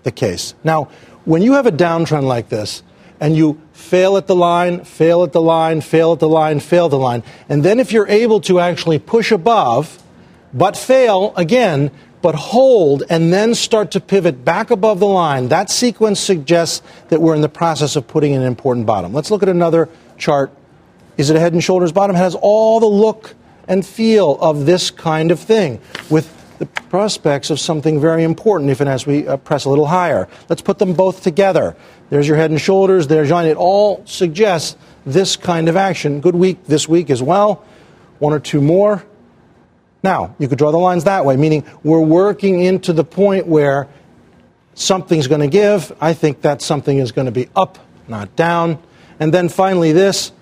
the 0.08 0.12
case. 0.12 0.54
Now, 0.64 0.88
when 1.24 1.42
you 1.42 1.52
have 1.52 1.66
a 1.66 1.72
downtrend 1.72 2.24
like 2.24 2.48
this, 2.48 2.82
and 3.20 3.36
you 3.36 3.60
fail 3.72 4.16
at 4.16 4.26
the 4.26 4.34
line, 4.34 4.84
fail 4.84 5.22
at 5.22 5.32
the 5.32 5.40
line, 5.40 5.80
fail 5.80 6.12
at 6.12 6.20
the 6.20 6.28
line, 6.28 6.60
fail 6.60 6.88
the 6.88 6.98
line, 6.98 7.22
and 7.48 7.64
then 7.64 7.80
if 7.80 7.92
you're 7.92 8.08
able 8.08 8.40
to 8.42 8.60
actually 8.60 8.98
push 8.98 9.32
above, 9.32 10.02
but 10.54 10.76
fail 10.76 11.32
again, 11.36 11.90
but 12.22 12.34
hold 12.34 13.02
and 13.10 13.32
then 13.32 13.54
start 13.54 13.90
to 13.90 14.00
pivot 14.00 14.44
back 14.44 14.70
above 14.70 15.00
the 15.00 15.06
line, 15.06 15.48
that 15.48 15.70
sequence 15.70 16.20
suggests 16.20 16.82
that 17.08 17.20
we're 17.20 17.34
in 17.34 17.42
the 17.42 17.48
process 17.48 17.96
of 17.96 18.06
putting 18.06 18.34
an 18.34 18.42
important 18.42 18.86
bottom. 18.86 19.12
Let's 19.12 19.30
look 19.30 19.42
at 19.42 19.48
another 19.48 19.88
chart. 20.16 20.52
Is 21.16 21.30
it 21.30 21.36
a 21.36 21.40
head 21.40 21.52
and 21.52 21.62
shoulders 21.62 21.92
bottom? 21.92 22.16
It 22.16 22.20
has 22.20 22.36
all 22.40 22.80
the 22.80 22.86
look 22.86 23.34
and 23.66 23.84
feel 23.84 24.38
of 24.40 24.64
this 24.66 24.90
kind 24.90 25.30
of 25.30 25.38
thing 25.38 25.80
with 26.08 26.37
the 26.58 26.66
prospects 26.66 27.50
of 27.50 27.60
something 27.60 28.00
very 28.00 28.24
important 28.24 28.70
if 28.70 28.80
and 28.80 28.88
as 28.88 29.06
we 29.06 29.26
uh, 29.26 29.36
press 29.36 29.64
a 29.64 29.70
little 29.70 29.86
higher. 29.86 30.28
Let's 30.48 30.62
put 30.62 30.78
them 30.78 30.92
both 30.92 31.22
together. 31.22 31.76
There's 32.10 32.26
your 32.26 32.36
head 32.36 32.50
and 32.50 32.60
shoulders, 32.60 33.06
there's 33.06 33.28
your, 33.28 33.44
it 33.44 33.56
all 33.56 34.02
suggests 34.06 34.76
this 35.06 35.36
kind 35.36 35.68
of 35.68 35.76
action. 35.76 36.20
Good 36.20 36.34
week 36.34 36.64
this 36.66 36.88
week 36.88 37.10
as 37.10 37.22
well. 37.22 37.64
One 38.18 38.32
or 38.32 38.40
two 38.40 38.60
more. 38.60 39.04
Now, 40.02 40.34
you 40.38 40.48
could 40.48 40.58
draw 40.58 40.70
the 40.70 40.78
lines 40.78 41.04
that 41.04 41.24
way, 41.24 41.36
meaning 41.36 41.64
we're 41.82 42.00
working 42.00 42.60
into 42.60 42.92
the 42.92 43.04
point 43.04 43.46
where 43.46 43.88
something's 44.74 45.26
going 45.26 45.40
to 45.40 45.48
give. 45.48 45.92
I 46.00 46.14
think 46.14 46.42
that 46.42 46.62
something 46.62 46.98
is 46.98 47.12
going 47.12 47.26
to 47.26 47.32
be 47.32 47.48
up, 47.56 47.78
not 48.06 48.36
down. 48.36 48.78
And 49.18 49.34
then 49.34 49.48
finally, 49.48 49.92
this. 49.92 50.32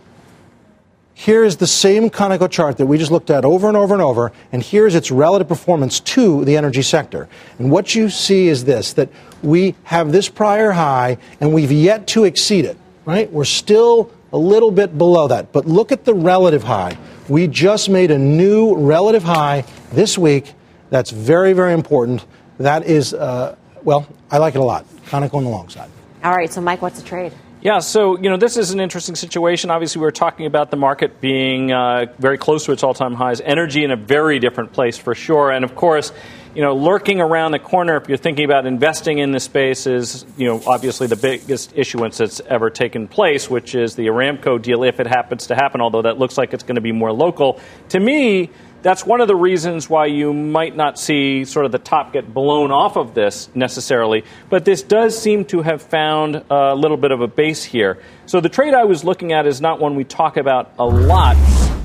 Here 1.19 1.45
is 1.45 1.57
the 1.57 1.67
same 1.67 2.11
Conoco 2.11 2.49
chart 2.49 2.77
that 2.77 2.85
we 2.85 2.99
just 2.99 3.11
looked 3.11 3.31
at 3.31 3.47
over 3.47 3.69
and 3.69 3.77
over 3.77 3.95
and 3.95 4.03
over, 4.03 4.33
and 4.53 4.63
here's 4.63 4.95
its 4.95 5.11
relative 5.11 5.49
performance 5.49 5.99
to 6.01 6.45
the 6.45 6.59
energy 6.59 6.83
sector. 6.83 7.27
And 7.59 7.71
what 7.71 7.95
you 7.95 8.11
see 8.11 8.49
is 8.49 8.67
this 8.67 8.93
that 8.93 9.09
we 9.43 9.75
have 9.85 10.13
this 10.13 10.29
prior 10.29 10.73
high, 10.73 11.17
and 11.41 11.55
we've 11.55 11.73
yet 11.73 12.07
to 12.09 12.25
exceed 12.25 12.67
it, 12.67 12.77
right? 13.07 13.33
We're 13.33 13.47
still 13.47 14.11
a 14.31 14.37
little 14.37 14.71
bit 14.71 14.99
below 14.99 15.27
that. 15.29 15.53
But 15.53 15.65
look 15.65 15.91
at 15.91 16.05
the 16.05 16.13
relative 16.13 16.65
high. 16.65 16.99
We 17.31 17.47
just 17.47 17.89
made 17.89 18.11
a 18.11 18.19
new 18.19 18.77
relative 18.77 19.23
high 19.23 19.65
this 19.93 20.19
week. 20.19 20.53
That's 20.91 21.11
very, 21.11 21.55
very 21.55 21.73
important. 21.73 22.27
That 22.59 22.85
is, 22.85 23.15
uh, 23.15 23.57
well, 23.85 24.07
I 24.31 24.37
like 24.37 24.55
it 24.55 24.61
a 24.61 24.65
lot. 24.65 24.85
Conoco 25.07 25.37
on 25.37 25.45
the 25.45 25.51
long 25.51 25.71
side. 25.71 25.89
All 26.23 26.35
right, 26.35 26.53
so 26.53 26.61
Mike, 26.61 26.83
what's 26.83 27.01
the 27.01 27.09
trade? 27.09 27.33
Yeah, 27.67 27.81
so 27.81 28.17
you 28.17 28.31
know 28.31 28.37
this 28.37 28.57
is 28.57 28.71
an 28.71 28.79
interesting 28.79 29.17
situation. 29.17 29.71
Obviously, 29.71 30.01
we 30.01 30.07
are 30.07 30.13
talking 30.13 30.47
about 30.47 30.71
the 30.71 30.77
market 30.77 31.21
being 31.21 31.73
uh, 31.73 32.07
very 32.17 32.39
close 32.39 32.65
to 32.67 32.71
its 32.71 32.85
all-time 32.85 33.15
highs, 33.15 33.41
energy 33.41 33.83
in 33.83 33.91
a 33.91 33.97
very 33.97 34.39
different 34.39 34.73
place 34.73 34.97
for 34.97 35.17
sure, 35.17 35.51
and 35.51 35.65
of 35.65 35.75
course, 35.75 36.13
you 36.55 36.63
know, 36.63 36.77
lurking 36.77 37.21
around 37.21 37.51
the 37.51 37.59
corner 37.59 37.97
if 37.97 38.09
you're 38.09 38.19
thinking 38.19 38.45
about 38.45 38.67
investing 38.67 39.19
in 39.19 39.33
the 39.33 39.41
space 39.41 39.89
is, 39.89 40.25
you 40.37 40.47
know, 40.47 40.63
obviously 40.65 41.09
the 41.09 41.17
biggest 41.17 41.73
issuance 41.77 42.19
that's 42.19 42.41
ever 42.49 42.71
taken 42.71 43.09
place, 43.09 43.51
which 43.51 43.75
is 43.75 43.97
the 43.97 44.07
Aramco 44.07 44.63
deal, 44.63 44.85
if 44.85 45.01
it 45.01 45.09
happens 45.09 45.49
to 45.49 45.57
happen, 45.57 45.81
although 45.81 46.03
that 46.03 46.21
looks 46.21 46.39
like 46.39 46.55
it's 46.55 46.63
going 46.63 46.77
to 46.77 46.81
be 46.81 46.93
more 46.93 47.13
local. 47.13 47.59
To 47.89 47.99
me, 47.99 48.49
that's 48.87 49.05
one 49.05 49.21
of 49.21 49.27
the 49.27 49.35
reasons 49.35 49.91
why 49.91 50.07
you 50.07 50.33
might 50.33 50.77
not 50.77 50.97
see 50.97 51.45
sort 51.45 51.67
of 51.67 51.73
the 51.73 51.79
top 51.79 52.13
get 52.13 52.33
blown 52.33 52.71
off 52.71 52.97
of 52.97 53.15
this 53.15 53.49
necessarily. 53.53 54.23
But 54.49 54.65
this 54.65 54.81
does 54.81 55.21
seem 55.21 55.45
to 55.47 55.63
have 55.63 55.83
found 55.83 56.45
a 56.49 56.73
little 56.73 56.97
bit 56.97 57.11
of 57.11 57.21
a 57.21 57.27
base 57.27 57.65
here. 57.65 58.01
So 58.27 58.41
the 58.41 58.49
trade 58.49 58.75
I 58.75 58.85
was 58.85 59.03
looking 59.03 59.33
at 59.33 59.45
is 59.45 59.61
not 59.61 59.81
one 59.81 59.97
we 59.97 60.05
talk 60.05 60.37
about 60.37 60.73
a 60.79 60.85
lot, 60.85 61.37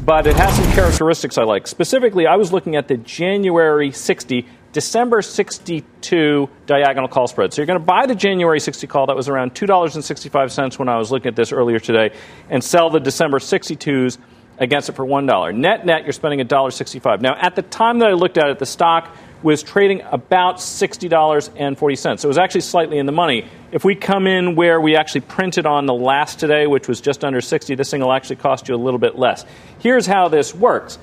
but 0.06 0.28
it 0.28 0.36
has 0.36 0.56
some 0.56 0.72
characteristics 0.74 1.40
I 1.40 1.44
like. 1.44 1.66
Specifically, 1.66 2.28
I 2.28 2.36
was 2.36 2.54
looking 2.54 2.76
at 2.76 2.88
the 2.88 2.98
January 2.98 3.92
60 3.92 4.46
December 4.72 5.22
62 5.22 6.50
diagonal 6.66 7.10
call 7.10 7.28
spread. 7.28 7.52
So 7.52 7.62
you're 7.62 7.68
going 7.68 7.80
to 7.80 7.86
buy 7.86 8.06
the 8.06 8.16
January 8.16 8.60
60 8.60 8.88
call, 8.88 9.08
that 9.08 9.16
was 9.16 9.28
around 9.28 9.54
$2.65 9.54 10.80
when 10.80 10.88
I 10.88 10.98
was 10.98 11.12
looking 11.12 11.28
at 11.28 11.36
this 11.36 11.52
earlier 11.52 11.80
today, 11.80 12.16
and 12.50 12.64
sell 12.64 12.90
the 12.90 13.00
December 13.00 13.40
62s 13.40 14.18
against 14.62 14.88
it 14.88 14.94
for 14.94 15.06
$1. 15.06 15.56
Net 15.56 15.86
net, 15.86 16.04
you're 16.04 16.14
spending 16.14 16.40
$1.65. 16.48 17.20
Now, 17.20 17.36
at 17.36 17.56
the 17.56 17.64
time 17.64 18.00
that 18.00 18.10
I 18.10 18.14
looked 18.14 18.38
at 18.38 18.50
it, 18.50 18.60
the 18.60 18.66
stock 18.66 19.14
was 19.44 19.64
trading 19.64 20.02
about 20.12 20.58
$60.40. 20.58 22.20
So 22.20 22.28
it 22.28 22.30
was 22.30 22.38
actually 22.38 22.62
slightly 22.62 23.00
in 23.00 23.08
the 23.08 23.12
money. 23.12 23.48
If 23.72 23.84
we 23.84 23.96
come 23.96 24.28
in 24.28 24.56
where 24.56 24.80
we 24.80 24.96
actually 24.96 25.22
printed 25.22 25.66
on 25.66 25.88
the 25.88 25.96
last 25.96 26.40
today, 26.40 26.68
which 26.68 26.88
was 26.88 27.02
just 27.02 27.24
under 27.24 27.42
60, 27.42 27.74
this 27.74 27.90
thing 27.90 28.02
will 28.02 28.14
actually 28.14 28.36
cost 28.36 28.70
you 28.70 28.76
a 28.76 28.78
little 28.78 29.00
bit 29.00 29.18
less. 29.18 29.46
Here's 29.80 30.06
how 30.06 30.28
this 30.28 30.54
works. 30.54 31.00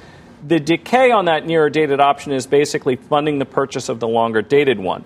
The 0.46 0.60
decay 0.60 1.10
on 1.10 1.24
that 1.24 1.44
nearer 1.44 1.68
dated 1.68 1.98
option 1.98 2.30
is 2.30 2.46
basically 2.46 2.94
funding 2.94 3.40
the 3.40 3.44
purchase 3.44 3.88
of 3.88 3.98
the 3.98 4.06
longer 4.06 4.40
dated 4.40 4.78
one. 4.78 5.04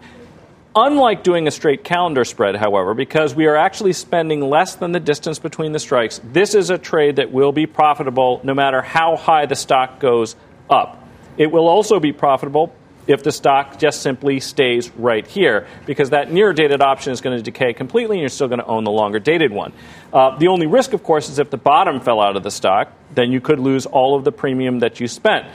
Unlike 0.75 1.23
doing 1.23 1.47
a 1.47 1.51
straight 1.51 1.85
calendar 1.85 2.25
spread, 2.25 2.57
however, 2.57 2.95
because 2.95 3.35
we 3.35 3.45
are 3.45 3.57
actually 3.57 3.93
spending 3.93 4.41
less 4.41 4.75
than 4.75 4.93
the 4.93 5.01
distance 5.01 5.39
between 5.39 5.73
the 5.73 5.79
strikes, 5.79 6.19
this 6.25 6.55
is 6.55 6.71
a 6.71 6.79
trade 6.79 7.17
that 7.17 7.31
will 7.31 7.53
be 7.53 7.67
profitable 7.67 8.41
no 8.43 8.55
matter 8.55 8.81
how 8.81 9.17
high 9.17 9.45
the 9.45 9.55
stock 9.55 10.01
goes 10.01 10.35
up. 10.71 11.07
It 11.37 11.53
will 11.53 11.69
also 11.69 12.01
be 12.01 12.13
profitable 12.13 12.75
if 13.07 13.23
the 13.23 13.33
stock 13.33 13.79
just 13.79 14.01
simply 14.01 14.41
stays 14.41 14.91
right 14.97 15.27
here, 15.27 15.67
because 15.85 16.11
that 16.11 16.33
nearer 16.33 16.55
dated 16.55 16.81
option 16.81 17.13
is 17.13 17.21
going 17.21 17.37
to 17.37 17.43
decay 17.43 17.75
completely 17.75 18.17
and 18.17 18.21
you're 18.21 18.31
still 18.31 18.49
going 18.49 18.61
to 18.61 18.67
own 18.67 18.85
the 18.85 18.91
longer 18.91 19.19
dated 19.19 19.53
one. 19.53 19.75
Uh, 20.11 20.39
the 20.39 20.49
only 20.49 20.67
risk, 20.67 20.95
of 20.95 21.03
course, 21.03 21.29
is 21.29 21.39
if 21.39 21.51
the 21.51 21.59
bottom 21.59 22.01
fell 22.01 22.21
out 22.21 22.37
of 22.37 22.45
the 22.45 22.51
stock, 22.51 22.91
then 23.15 23.31
you 23.31 23.43
could 23.43 23.59
lose 23.59 23.85
all 23.85 24.15
of 24.15 24.25
the 24.25 24.33
premium 24.33 24.79
that 24.79 25.01
you 25.01 25.09
spent. 25.09 25.47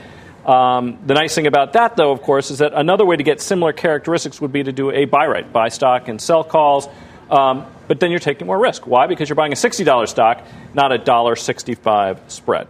Um, 0.48 0.98
the 1.04 1.12
nice 1.12 1.34
thing 1.34 1.46
about 1.46 1.74
that, 1.74 1.96
though, 1.96 2.10
of 2.10 2.22
course, 2.22 2.50
is 2.50 2.58
that 2.58 2.72
another 2.72 3.04
way 3.04 3.16
to 3.16 3.22
get 3.22 3.42
similar 3.42 3.74
characteristics 3.74 4.40
would 4.40 4.50
be 4.50 4.62
to 4.62 4.72
do 4.72 4.90
a 4.90 5.04
buy 5.04 5.26
right, 5.26 5.52
buy 5.52 5.68
stock 5.68 6.08
and 6.08 6.18
sell 6.20 6.42
calls. 6.42 6.88
Um, 7.30 7.66
but 7.86 8.00
then 8.00 8.10
you're 8.10 8.18
taking 8.18 8.46
more 8.46 8.58
risk. 8.58 8.86
Why? 8.86 9.06
Because 9.06 9.28
you're 9.28 9.36
buying 9.36 9.52
a 9.52 9.56
$60 9.56 10.08
stock, 10.08 10.42
not 10.72 10.90
a 10.90 10.98
$1.65 10.98 12.18
spread. 12.28 12.66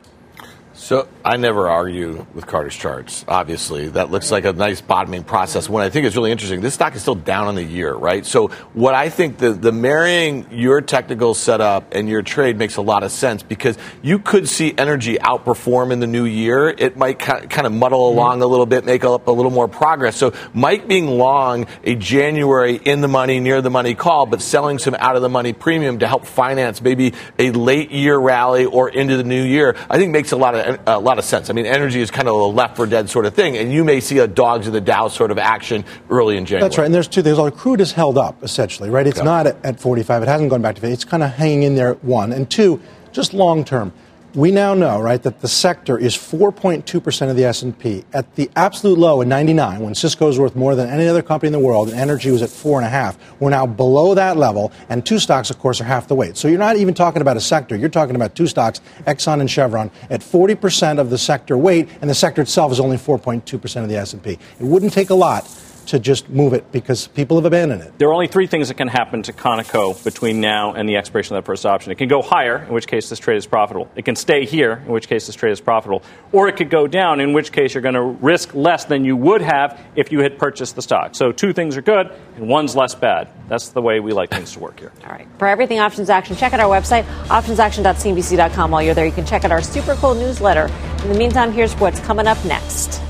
So 0.78 1.08
I 1.24 1.36
never 1.36 1.68
argue 1.68 2.24
with 2.34 2.46
Carter's 2.46 2.76
charts. 2.76 3.24
Obviously, 3.26 3.88
that 3.88 4.12
looks 4.12 4.30
like 4.30 4.44
a 4.44 4.52
nice 4.52 4.80
bottoming 4.80 5.24
process. 5.24 5.68
What 5.68 5.82
I 5.82 5.90
think 5.90 6.06
is 6.06 6.16
really 6.16 6.30
interesting, 6.30 6.60
this 6.60 6.74
stock 6.74 6.94
is 6.94 7.02
still 7.02 7.16
down 7.16 7.48
on 7.48 7.56
the 7.56 7.64
year, 7.64 7.92
right? 7.92 8.24
So 8.24 8.48
what 8.74 8.94
I 8.94 9.08
think 9.08 9.38
the 9.38 9.50
the 9.50 9.72
marrying 9.72 10.46
your 10.52 10.80
technical 10.80 11.34
setup 11.34 11.92
and 11.92 12.08
your 12.08 12.22
trade 12.22 12.56
makes 12.56 12.76
a 12.76 12.80
lot 12.80 13.02
of 13.02 13.10
sense 13.10 13.42
because 13.42 13.76
you 14.02 14.20
could 14.20 14.48
see 14.48 14.72
energy 14.78 15.16
outperform 15.16 15.90
in 15.90 15.98
the 15.98 16.06
new 16.06 16.24
year. 16.24 16.68
It 16.68 16.96
might 16.96 17.18
kind 17.18 17.66
of 17.66 17.72
muddle 17.72 18.08
mm-hmm. 18.08 18.18
along 18.18 18.42
a 18.42 18.46
little 18.46 18.64
bit, 18.64 18.84
make 18.84 19.04
up 19.04 19.26
a 19.26 19.32
little 19.32 19.50
more 19.50 19.66
progress. 19.66 20.16
So 20.16 20.32
Mike 20.54 20.86
being 20.86 21.08
long 21.08 21.66
a 21.82 21.96
January 21.96 22.76
in 22.76 23.00
the 23.00 23.08
money, 23.08 23.40
near 23.40 23.60
the 23.60 23.70
money 23.70 23.96
call, 23.96 24.26
but 24.26 24.40
selling 24.40 24.78
some 24.78 24.94
out 24.94 25.16
of 25.16 25.22
the 25.22 25.28
money 25.28 25.52
premium 25.52 25.98
to 25.98 26.06
help 26.06 26.24
finance 26.24 26.80
maybe 26.80 27.14
a 27.36 27.50
late 27.50 27.90
year 27.90 28.16
rally 28.16 28.64
or 28.64 28.88
into 28.88 29.16
the 29.16 29.24
new 29.24 29.42
year, 29.42 29.74
I 29.90 29.98
think 29.98 30.12
makes 30.12 30.30
a 30.30 30.36
lot 30.36 30.67
of 30.68 30.80
a 30.86 30.98
lot 30.98 31.18
of 31.18 31.24
sense. 31.24 31.50
I 31.50 31.52
mean, 31.52 31.66
energy 31.66 32.00
is 32.00 32.10
kind 32.10 32.28
of 32.28 32.34
a 32.34 32.44
left 32.44 32.76
for 32.76 32.86
dead 32.86 33.10
sort 33.10 33.26
of 33.26 33.34
thing, 33.34 33.56
and 33.56 33.72
you 33.72 33.84
may 33.84 34.00
see 34.00 34.18
a 34.18 34.26
dogs 34.26 34.66
of 34.66 34.72
the 34.72 34.80
Dow 34.80 35.08
sort 35.08 35.30
of 35.30 35.38
action 35.38 35.84
early 36.10 36.36
in 36.36 36.46
January. 36.46 36.62
That's 36.62 36.78
right. 36.78 36.84
And 36.84 36.94
there's 36.94 37.08
two 37.08 37.22
things. 37.22 37.38
Well, 37.38 37.50
crude 37.50 37.80
is 37.80 37.92
held 37.92 38.18
up 38.18 38.42
essentially, 38.42 38.90
right? 38.90 39.06
It's 39.06 39.22
not 39.22 39.46
at, 39.46 39.64
at 39.64 39.80
45. 39.80 40.22
It 40.22 40.28
hasn't 40.28 40.50
gone 40.50 40.62
back 40.62 40.76
to 40.76 40.80
50. 40.80 40.92
It's 40.92 41.04
kind 41.04 41.22
of 41.22 41.30
hanging 41.32 41.62
in 41.64 41.74
there. 41.74 41.94
One 41.94 42.32
and 42.32 42.50
two, 42.50 42.80
just 43.12 43.34
long 43.34 43.64
term 43.64 43.92
we 44.34 44.50
now 44.50 44.74
know, 44.74 45.00
right, 45.00 45.22
that 45.22 45.40
the 45.40 45.48
sector 45.48 45.98
is 45.98 46.14
4.2% 46.14 47.30
of 47.30 47.36
the 47.36 47.44
S&P. 47.44 48.04
At 48.12 48.34
the 48.34 48.50
absolute 48.56 48.98
low 48.98 49.20
in 49.20 49.28
99, 49.28 49.80
when 49.80 49.94
Cisco 49.94 50.26
was 50.26 50.38
worth 50.38 50.54
more 50.54 50.74
than 50.74 50.88
any 50.88 51.08
other 51.08 51.22
company 51.22 51.48
in 51.48 51.52
the 51.52 51.58
world, 51.66 51.88
and 51.88 51.98
energy 51.98 52.30
was 52.30 52.42
at 52.42 52.50
4.5, 52.50 53.16
we're 53.40 53.50
now 53.50 53.66
below 53.66 54.14
that 54.14 54.36
level, 54.36 54.70
and 54.88 55.04
two 55.04 55.18
stocks, 55.18 55.50
of 55.50 55.58
course, 55.58 55.80
are 55.80 55.84
half 55.84 56.08
the 56.08 56.14
weight. 56.14 56.36
So 56.36 56.48
you're 56.48 56.58
not 56.58 56.76
even 56.76 56.94
talking 56.94 57.22
about 57.22 57.36
a 57.36 57.40
sector. 57.40 57.74
You're 57.74 57.88
talking 57.88 58.16
about 58.16 58.34
two 58.34 58.46
stocks, 58.46 58.80
Exxon 59.06 59.40
and 59.40 59.50
Chevron, 59.50 59.90
at 60.10 60.20
40% 60.20 60.98
of 60.98 61.10
the 61.10 61.18
sector 61.18 61.56
weight, 61.56 61.88
and 62.00 62.10
the 62.10 62.14
sector 62.14 62.42
itself 62.42 62.70
is 62.72 62.80
only 62.80 62.96
4.2% 62.96 63.82
of 63.82 63.88
the 63.88 63.96
S&P. 63.96 64.32
It 64.32 64.40
wouldn't 64.60 64.92
take 64.92 65.10
a 65.10 65.14
lot 65.14 65.46
to 65.88 65.98
just 65.98 66.28
move 66.28 66.52
it 66.52 66.70
because 66.70 67.08
people 67.08 67.36
have 67.36 67.46
abandoned 67.46 67.82
it. 67.82 67.98
There 67.98 68.08
are 68.08 68.12
only 68.12 68.28
three 68.28 68.46
things 68.46 68.68
that 68.68 68.74
can 68.74 68.88
happen 68.88 69.22
to 69.22 69.32
Conoco 69.32 70.02
between 70.04 70.40
now 70.40 70.74
and 70.74 70.88
the 70.88 70.96
expiration 70.96 71.34
of 71.34 71.42
that 71.42 71.46
first 71.46 71.64
option. 71.64 71.92
It 71.92 71.96
can 71.96 72.08
go 72.08 72.20
higher, 72.22 72.58
in 72.58 72.74
which 72.74 72.86
case 72.86 73.08
this 73.08 73.18
trade 73.18 73.36
is 73.36 73.46
profitable. 73.46 73.90
It 73.96 74.04
can 74.04 74.14
stay 74.14 74.44
here, 74.44 74.82
in 74.86 74.92
which 74.92 75.08
case 75.08 75.26
this 75.26 75.34
trade 75.34 75.52
is 75.52 75.60
profitable. 75.60 76.02
Or 76.30 76.48
it 76.48 76.56
could 76.56 76.70
go 76.70 76.86
down, 76.86 77.20
in 77.20 77.32
which 77.32 77.52
case 77.52 77.74
you're 77.74 77.82
going 77.82 77.94
to 77.94 78.02
risk 78.02 78.54
less 78.54 78.84
than 78.84 79.04
you 79.04 79.16
would 79.16 79.40
have 79.40 79.80
if 79.96 80.12
you 80.12 80.20
had 80.20 80.38
purchased 80.38 80.76
the 80.76 80.82
stock. 80.82 81.14
So 81.14 81.32
two 81.32 81.52
things 81.52 81.76
are 81.76 81.82
good, 81.82 82.12
and 82.36 82.48
one's 82.48 82.76
less 82.76 82.94
bad. 82.94 83.28
That's 83.48 83.70
the 83.70 83.80
way 83.80 84.00
we 84.00 84.12
like 84.12 84.30
things 84.30 84.52
to 84.52 84.60
work 84.60 84.78
here. 84.78 84.92
All 85.04 85.10
right. 85.10 85.26
For 85.38 85.48
everything 85.48 85.78
options 85.78 86.10
action, 86.10 86.36
check 86.36 86.52
out 86.52 86.60
our 86.60 86.68
website, 86.68 87.04
optionsaction.cnbc.com. 87.28 88.70
While 88.70 88.82
you're 88.82 88.94
there, 88.94 89.06
you 89.06 89.12
can 89.12 89.24
check 89.24 89.44
out 89.44 89.52
our 89.52 89.62
super 89.62 89.94
cool 89.94 90.14
newsletter. 90.14 90.70
In 91.02 91.12
the 91.12 91.18
meantime, 91.18 91.50
here's 91.50 91.74
what's 91.76 92.00
coming 92.00 92.26
up 92.26 92.42
next. 92.44 93.00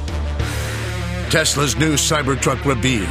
Tesla's 1.30 1.76
new 1.76 1.94
Cybertruck 1.94 2.64
reveal, 2.64 3.06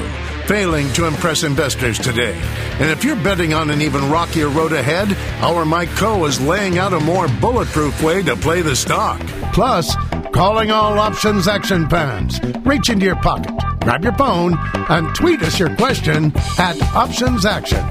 failing 0.47 0.91
to 0.93 1.05
impress 1.05 1.43
investors 1.43 1.99
today. 1.99 2.33
And 2.79 2.89
if 2.89 3.03
you're 3.03 3.15
betting 3.15 3.53
on 3.53 3.69
an 3.69 3.81
even 3.81 4.09
rockier 4.09 4.49
road 4.49 4.73
ahead, 4.73 5.15
our 5.43 5.65
Mike 5.65 5.89
Khouw 5.89 6.27
is 6.27 6.41
laying 6.41 6.79
out 6.79 6.93
a 6.93 6.99
more 6.99 7.27
bulletproof 7.39 8.01
way 8.01 8.23
to 8.23 8.35
play 8.35 8.61
the 8.61 8.75
stock. 8.75 9.21
Plus, 9.53 9.95
calling 10.33 10.71
all 10.71 10.97
options 10.97 11.47
action 11.47 11.87
fans. 11.89 12.39
Reach 12.65 12.89
into 12.89 13.05
your 13.05 13.17
pocket, 13.17 13.55
grab 13.81 14.03
your 14.03 14.13
phone, 14.13 14.57
and 14.89 15.13
tweet 15.15 15.41
us 15.43 15.59
your 15.59 15.75
question 15.75 16.31
at 16.57 16.81
Options 16.95 17.45
Action. 17.45 17.85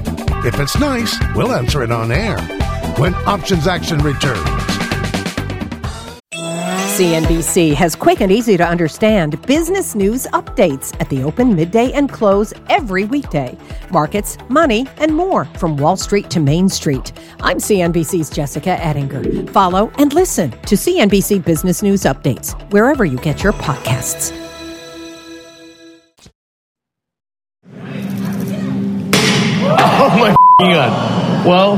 If 0.45 0.59
it's 0.59 0.77
nice, 0.77 1.17
we'll 1.35 1.53
answer 1.53 1.83
it 1.83 1.91
on 1.91 2.11
air 2.11 2.39
when 2.97 3.13
Options 3.25 3.65
Action 3.65 3.99
returns. 3.99 4.76
CNBC 6.97 7.75
has 7.75 7.95
quick 7.95 8.21
and 8.21 8.31
easy 8.31 8.57
to 8.57 8.67
understand 8.67 9.39
business 9.43 9.93
news 9.93 10.25
updates 10.33 10.99
at 10.99 11.07
the 11.09 11.21
open, 11.21 11.53
midday, 11.55 11.91
and 11.91 12.11
close 12.11 12.55
every 12.69 13.05
weekday. 13.05 13.55
Markets, 13.91 14.35
money, 14.49 14.87
and 14.97 15.15
more 15.15 15.45
from 15.59 15.77
Wall 15.77 15.95
Street 15.95 16.31
to 16.31 16.39
Main 16.39 16.67
Street. 16.67 17.13
I'm 17.41 17.57
CNBC's 17.57 18.31
Jessica 18.31 18.83
Ettinger. 18.83 19.45
Follow 19.51 19.91
and 19.99 20.11
listen 20.11 20.49
to 20.49 20.73
CNBC 20.73 21.45
Business 21.45 21.83
News 21.83 22.01
Updates 22.01 22.59
wherever 22.71 23.05
you 23.05 23.19
get 23.19 23.43
your 23.43 23.53
podcasts. 23.53 24.33
Oh 29.79 30.09
my 30.17 30.35
God. 30.73 31.45
Well, 31.45 31.77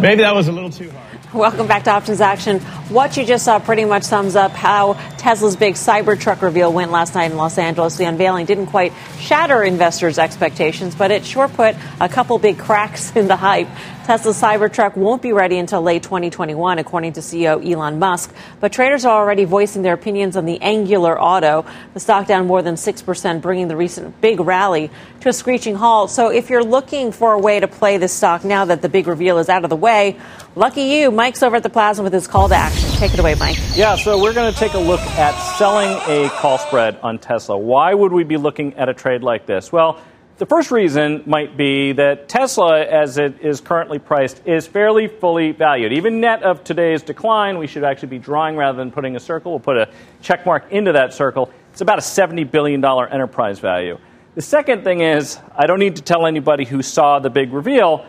maybe 0.00 0.22
that 0.22 0.34
was 0.34 0.48
a 0.48 0.52
little 0.52 0.70
too 0.70 0.90
hard. 0.90 1.07
Welcome 1.38 1.68
back 1.68 1.84
to 1.84 1.92
Options 1.92 2.20
Action. 2.20 2.58
What 2.88 3.16
you 3.16 3.24
just 3.24 3.44
saw 3.44 3.60
pretty 3.60 3.84
much 3.84 4.02
sums 4.02 4.34
up 4.34 4.50
how 4.50 4.94
Tesla's 5.18 5.54
big 5.54 5.74
Cybertruck 5.74 6.42
reveal 6.42 6.72
went 6.72 6.90
last 6.90 7.14
night 7.14 7.30
in 7.30 7.36
Los 7.36 7.58
Angeles. 7.58 7.96
The 7.96 8.06
unveiling 8.06 8.44
didn't 8.44 8.66
quite 8.66 8.92
shatter 9.20 9.62
investors' 9.62 10.18
expectations, 10.18 10.96
but 10.96 11.12
it 11.12 11.24
sure 11.24 11.46
put 11.46 11.76
a 12.00 12.08
couple 12.08 12.36
big 12.40 12.58
cracks 12.58 13.12
in 13.16 13.28
the 13.28 13.36
hype. 13.36 13.68
Tesla's 14.08 14.40
Cybertruck 14.40 14.96
won't 14.96 15.20
be 15.20 15.32
ready 15.32 15.58
until 15.58 15.82
late 15.82 16.02
2021, 16.02 16.78
according 16.78 17.12
to 17.12 17.20
CEO 17.20 17.62
Elon 17.62 17.98
Musk. 17.98 18.34
But 18.58 18.72
traders 18.72 19.04
are 19.04 19.20
already 19.20 19.44
voicing 19.44 19.82
their 19.82 19.92
opinions 19.92 20.34
on 20.34 20.46
the 20.46 20.58
Angular 20.62 21.20
Auto. 21.20 21.66
The 21.92 22.00
stock 22.00 22.26
down 22.26 22.46
more 22.46 22.62
than 22.62 22.76
6%, 22.76 23.42
bringing 23.42 23.68
the 23.68 23.76
recent 23.76 24.18
big 24.22 24.40
rally 24.40 24.90
to 25.20 25.28
a 25.28 25.32
screeching 25.34 25.74
halt. 25.74 26.10
So 26.10 26.30
if 26.30 26.48
you're 26.48 26.64
looking 26.64 27.12
for 27.12 27.34
a 27.34 27.38
way 27.38 27.60
to 27.60 27.68
play 27.68 27.98
this 27.98 28.14
stock 28.14 28.44
now 28.46 28.64
that 28.64 28.80
the 28.80 28.88
big 28.88 29.06
reveal 29.06 29.36
is 29.36 29.50
out 29.50 29.64
of 29.64 29.68
the 29.68 29.76
way, 29.76 30.18
lucky 30.56 30.84
you. 30.84 31.10
Mike's 31.28 31.42
over 31.42 31.56
at 31.56 31.62
the 31.62 31.68
Plaza 31.68 32.02
with 32.02 32.14
his 32.14 32.26
call 32.26 32.48
to 32.48 32.54
action. 32.54 32.88
Take 32.92 33.12
it 33.12 33.20
away, 33.20 33.34
Mike. 33.34 33.58
Yeah, 33.74 33.96
so 33.96 34.18
we're 34.18 34.32
going 34.32 34.50
to 34.50 34.58
take 34.58 34.72
a 34.72 34.78
look 34.78 35.00
at 35.00 35.38
selling 35.58 35.90
a 36.08 36.30
call 36.30 36.56
spread 36.56 36.98
on 37.02 37.18
Tesla. 37.18 37.58
Why 37.58 37.92
would 37.92 38.14
we 38.14 38.24
be 38.24 38.38
looking 38.38 38.72
at 38.76 38.88
a 38.88 38.94
trade 38.94 39.22
like 39.22 39.44
this? 39.44 39.70
Well, 39.70 40.00
the 40.38 40.46
first 40.46 40.70
reason 40.70 41.24
might 41.26 41.54
be 41.54 41.92
that 41.92 42.30
Tesla, 42.30 42.82
as 42.82 43.18
it 43.18 43.42
is 43.42 43.60
currently 43.60 43.98
priced, 43.98 44.46
is 44.46 44.66
fairly 44.66 45.06
fully 45.06 45.52
valued. 45.52 45.92
Even 45.92 46.18
net 46.20 46.44
of 46.44 46.64
today's 46.64 47.02
decline, 47.02 47.58
we 47.58 47.66
should 47.66 47.84
actually 47.84 48.08
be 48.08 48.18
drawing 48.18 48.56
rather 48.56 48.78
than 48.78 48.90
putting 48.90 49.14
a 49.14 49.20
circle. 49.20 49.52
We'll 49.52 49.60
put 49.60 49.76
a 49.76 49.90
check 50.22 50.46
mark 50.46 50.72
into 50.72 50.92
that 50.92 51.12
circle. 51.12 51.52
It's 51.72 51.82
about 51.82 51.98
a 51.98 52.00
$70 52.00 52.50
billion 52.50 52.82
enterprise 52.82 53.58
value. 53.58 53.98
The 54.34 54.40
second 54.40 54.82
thing 54.82 55.02
is, 55.02 55.38
I 55.54 55.66
don't 55.66 55.78
need 55.78 55.96
to 55.96 56.02
tell 56.02 56.24
anybody 56.24 56.64
who 56.64 56.80
saw 56.80 57.18
the 57.18 57.28
big 57.28 57.52
reveal, 57.52 58.06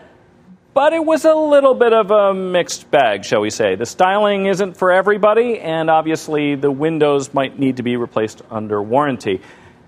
but 0.79 0.93
it 0.93 1.05
was 1.05 1.25
a 1.25 1.35
little 1.35 1.73
bit 1.73 1.91
of 1.91 2.09
a 2.09 2.33
mixed 2.33 2.89
bag, 2.89 3.25
shall 3.25 3.41
we 3.41 3.49
say. 3.49 3.75
The 3.75 3.85
styling 3.85 4.45
isn't 4.45 4.77
for 4.77 4.93
everybody, 4.93 5.59
and 5.59 5.89
obviously 5.89 6.55
the 6.55 6.71
windows 6.71 7.33
might 7.33 7.59
need 7.59 7.75
to 7.75 7.83
be 7.83 7.97
replaced 7.97 8.41
under 8.49 8.81
warranty. 8.81 9.41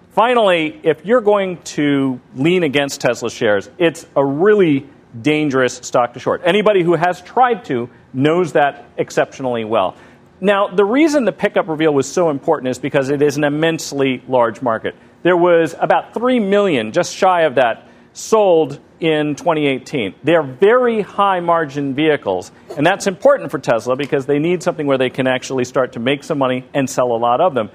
Finally, 0.10 0.82
if 0.84 1.06
you're 1.06 1.22
going 1.22 1.62
to 1.62 2.20
lean 2.36 2.64
against 2.64 3.00
Tesla 3.00 3.30
shares, 3.32 3.70
it's 3.78 4.06
a 4.18 4.26
really 4.26 4.86
dangerous 5.22 5.76
stock 5.76 6.16
to 6.16 6.20
short. 6.20 6.42
Anybody 6.44 6.84
who 6.84 6.96
has 6.96 7.22
tried 7.22 7.64
to 7.68 7.90
knows 8.12 8.52
that 8.52 8.84
exceptionally 8.98 9.64
well. 9.64 9.96
Now, 10.42 10.68
the 10.68 10.84
reason 10.84 11.24
the 11.24 11.32
pickup 11.32 11.70
reveal 11.70 11.94
was 11.94 12.12
so 12.12 12.30
important 12.30 12.68
is 12.68 12.80
because 12.80 13.08
it 13.08 13.22
is 13.22 13.38
an 13.38 13.46
immensely 13.46 14.22
large 14.28 14.62
market. 14.62 14.96
There 15.24 15.38
was 15.38 15.74
about 15.80 16.14
3 16.14 16.42
million, 16.42 16.92
just 16.92 17.16
shy 17.16 17.44
of 17.44 17.56
that, 17.56 17.88
sold 18.12 18.82
in 19.02 19.36
2018. 19.36 20.14
They're 20.24 20.44
very 20.44 21.02
high 21.02 21.40
margin 21.40 21.94
vehicles, 21.94 22.52
and 22.78 22.86
that's 22.86 23.08
important 23.08 23.52
for 23.52 23.60
Tesla 23.60 23.96
because 23.96 24.28
they 24.28 24.40
need 24.40 24.64
something 24.64 24.88
where 24.88 25.00
they 25.00 25.10
can 25.10 25.28
actually 25.28 25.66
start 25.66 25.94
to 25.94 26.00
make 26.00 26.24
some 26.24 26.38
money 26.38 26.64
and 26.74 26.90
sell 26.90 27.12
a 27.12 27.18
lot 27.18 27.42
of 27.42 27.54
them. 27.56 27.72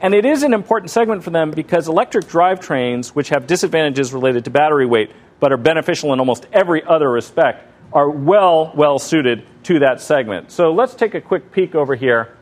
And 0.00 0.14
it 0.14 0.24
is 0.24 0.42
an 0.42 0.52
important 0.52 0.90
segment 0.90 1.22
for 1.22 1.30
them 1.30 1.50
because 1.50 1.86
electric 1.86 2.24
drivetrains, 2.24 3.08
which 3.08 3.28
have 3.28 3.46
disadvantages 3.46 4.12
related 4.12 4.44
to 4.46 4.50
battery 4.50 4.86
weight 4.86 5.10
but 5.40 5.52
are 5.52 5.58
beneficial 5.58 6.12
in 6.12 6.20
almost 6.20 6.46
every 6.52 6.82
other 6.84 7.10
respect, 7.10 7.68
are 7.92 8.08
well, 8.08 8.72
well 8.74 8.98
suited 8.98 9.44
to 9.64 9.80
that 9.80 10.00
segment. 10.00 10.50
So 10.50 10.72
let's 10.72 10.94
take 10.94 11.14
a 11.14 11.20
quick 11.20 11.52
peek 11.52 11.74
over 11.74 11.94
here. 11.94 12.36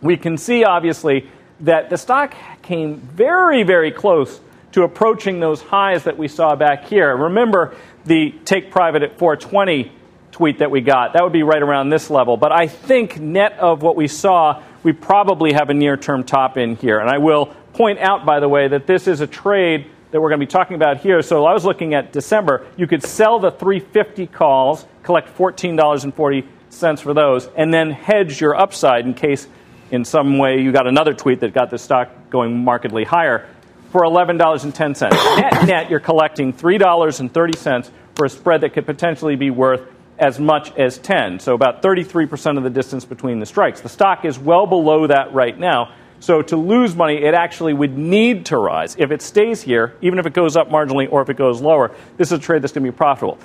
We 0.00 0.16
can 0.16 0.38
see, 0.38 0.64
obviously, 0.64 1.28
that 1.60 1.90
the 1.90 1.98
stock 1.98 2.34
came 2.62 2.96
very, 2.96 3.64
very 3.64 3.90
close 3.90 4.40
to 4.72 4.82
approaching 4.82 5.40
those 5.40 5.62
highs 5.62 6.04
that 6.04 6.18
we 6.18 6.28
saw 6.28 6.54
back 6.54 6.86
here. 6.86 7.16
Remember 7.16 7.74
the 8.04 8.34
take 8.44 8.70
private 8.70 9.02
at 9.02 9.18
420 9.18 9.92
tweet 10.32 10.58
that 10.58 10.70
we 10.70 10.80
got. 10.80 11.14
That 11.14 11.22
would 11.22 11.32
be 11.32 11.42
right 11.42 11.62
around 11.62 11.90
this 11.90 12.10
level. 12.10 12.36
But 12.36 12.52
I 12.52 12.66
think 12.66 13.18
net 13.18 13.54
of 13.58 13.82
what 13.82 13.96
we 13.96 14.08
saw, 14.08 14.62
we 14.82 14.92
probably 14.92 15.52
have 15.52 15.70
a 15.70 15.74
near 15.74 15.96
term 15.96 16.24
top 16.24 16.56
in 16.56 16.76
here. 16.76 16.98
And 16.98 17.10
I 17.10 17.18
will 17.18 17.46
point 17.72 17.98
out, 17.98 18.26
by 18.26 18.40
the 18.40 18.48
way, 18.48 18.68
that 18.68 18.86
this 18.86 19.08
is 19.08 19.20
a 19.20 19.26
trade 19.26 19.90
that 20.10 20.20
we're 20.20 20.28
going 20.28 20.40
to 20.40 20.46
be 20.46 20.50
talking 20.50 20.76
about 20.76 20.98
here. 20.98 21.22
So 21.22 21.44
I 21.44 21.52
was 21.52 21.64
looking 21.64 21.94
at 21.94 22.12
December. 22.12 22.66
You 22.76 22.86
could 22.86 23.02
sell 23.02 23.38
the 23.38 23.50
350 23.50 24.26
calls, 24.28 24.86
collect 25.02 25.36
$14.40 25.36 27.00
for 27.00 27.14
those, 27.14 27.46
and 27.56 27.72
then 27.72 27.90
hedge 27.90 28.40
your 28.40 28.54
upside 28.54 29.06
in 29.06 29.14
case 29.14 29.48
in 29.90 30.04
some 30.04 30.38
way 30.38 30.60
you 30.60 30.70
got 30.70 30.86
another 30.86 31.14
tweet 31.14 31.40
that 31.40 31.54
got 31.54 31.70
the 31.70 31.78
stock 31.78 32.10
going 32.30 32.62
markedly 32.62 33.04
higher 33.04 33.46
for 33.90 34.02
$11.10. 34.02 35.10
net 35.40 35.66
net, 35.66 35.90
you're 35.90 36.00
collecting 36.00 36.52
$3.30 36.52 37.90
for 38.14 38.24
a 38.26 38.28
spread 38.28 38.60
that 38.62 38.72
could 38.72 38.86
potentially 38.86 39.36
be 39.36 39.50
worth 39.50 39.82
as 40.18 40.38
much 40.38 40.76
as 40.76 40.98
10. 40.98 41.38
So 41.38 41.54
about 41.54 41.82
33% 41.82 42.58
of 42.58 42.64
the 42.64 42.70
distance 42.70 43.04
between 43.04 43.38
the 43.38 43.46
strikes. 43.46 43.80
The 43.80 43.88
stock 43.88 44.24
is 44.24 44.38
well 44.38 44.66
below 44.66 45.06
that 45.06 45.32
right 45.32 45.56
now. 45.58 45.92
So 46.20 46.42
to 46.42 46.56
lose 46.56 46.96
money, 46.96 47.22
it 47.22 47.34
actually 47.34 47.72
would 47.72 47.96
need 47.96 48.46
to 48.46 48.58
rise. 48.58 48.96
If 48.98 49.12
it 49.12 49.22
stays 49.22 49.62
here, 49.62 49.94
even 50.00 50.18
if 50.18 50.26
it 50.26 50.32
goes 50.32 50.56
up 50.56 50.68
marginally 50.68 51.10
or 51.10 51.22
if 51.22 51.30
it 51.30 51.36
goes 51.36 51.60
lower, 51.60 51.94
this 52.16 52.32
is 52.32 52.38
a 52.38 52.42
trade 52.42 52.62
that's 52.62 52.72
going 52.72 52.84
to 52.84 52.90
be 52.90 52.96
profitable. 52.96 53.38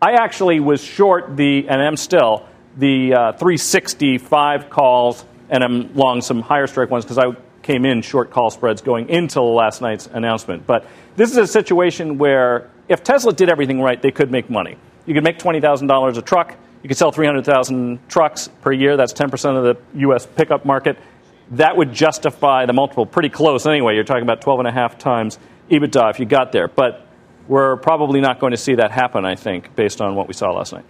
I 0.00 0.12
actually 0.12 0.60
was 0.60 0.82
short 0.82 1.36
the, 1.36 1.68
and 1.68 1.82
am 1.82 1.96
still, 1.96 2.46
the 2.76 3.14
uh, 3.14 3.32
365 3.32 4.70
calls, 4.70 5.24
and 5.50 5.64
I'm 5.64 5.94
long 5.94 6.20
some 6.20 6.42
higher 6.42 6.66
strike 6.68 6.90
ones 6.90 7.04
because 7.04 7.18
I 7.18 7.34
came 7.66 7.84
in 7.84 8.00
short 8.00 8.30
call 8.30 8.50
spreads 8.50 8.80
going 8.80 9.08
into 9.08 9.42
last 9.42 9.82
night's 9.82 10.06
announcement. 10.06 10.66
But 10.66 10.86
this 11.16 11.32
is 11.32 11.36
a 11.36 11.46
situation 11.46 12.16
where 12.16 12.70
if 12.88 13.02
Tesla 13.02 13.32
did 13.32 13.48
everything 13.48 13.80
right, 13.80 14.00
they 14.00 14.12
could 14.12 14.30
make 14.30 14.48
money. 14.48 14.78
You 15.04 15.14
could 15.14 15.24
make 15.24 15.38
$20,000 15.38 16.16
a 16.16 16.22
truck. 16.22 16.54
You 16.82 16.88
could 16.88 16.96
sell 16.96 17.10
300,000 17.10 18.08
trucks 18.08 18.48
per 18.62 18.72
year. 18.72 18.96
That's 18.96 19.12
10% 19.12 19.56
of 19.56 19.64
the 19.64 20.00
U.S. 20.00 20.26
pickup 20.26 20.64
market. 20.64 20.96
That 21.52 21.76
would 21.76 21.92
justify 21.92 22.66
the 22.66 22.72
multiple 22.72 23.04
pretty 23.04 23.30
close 23.30 23.66
anyway. 23.66 23.96
You're 23.96 24.04
talking 24.04 24.22
about 24.22 24.40
12 24.40 24.60
and 24.60 24.68
a 24.68 24.72
half 24.72 24.96
times 24.96 25.38
EBITDA 25.68 26.10
if 26.10 26.20
you 26.20 26.26
got 26.26 26.52
there. 26.52 26.68
But 26.68 27.04
we're 27.48 27.76
probably 27.76 28.20
not 28.20 28.38
going 28.38 28.52
to 28.52 28.56
see 28.56 28.76
that 28.76 28.92
happen, 28.92 29.24
I 29.24 29.34
think, 29.34 29.74
based 29.74 30.00
on 30.00 30.14
what 30.14 30.28
we 30.28 30.34
saw 30.34 30.52
last 30.52 30.72
night. 30.72 30.84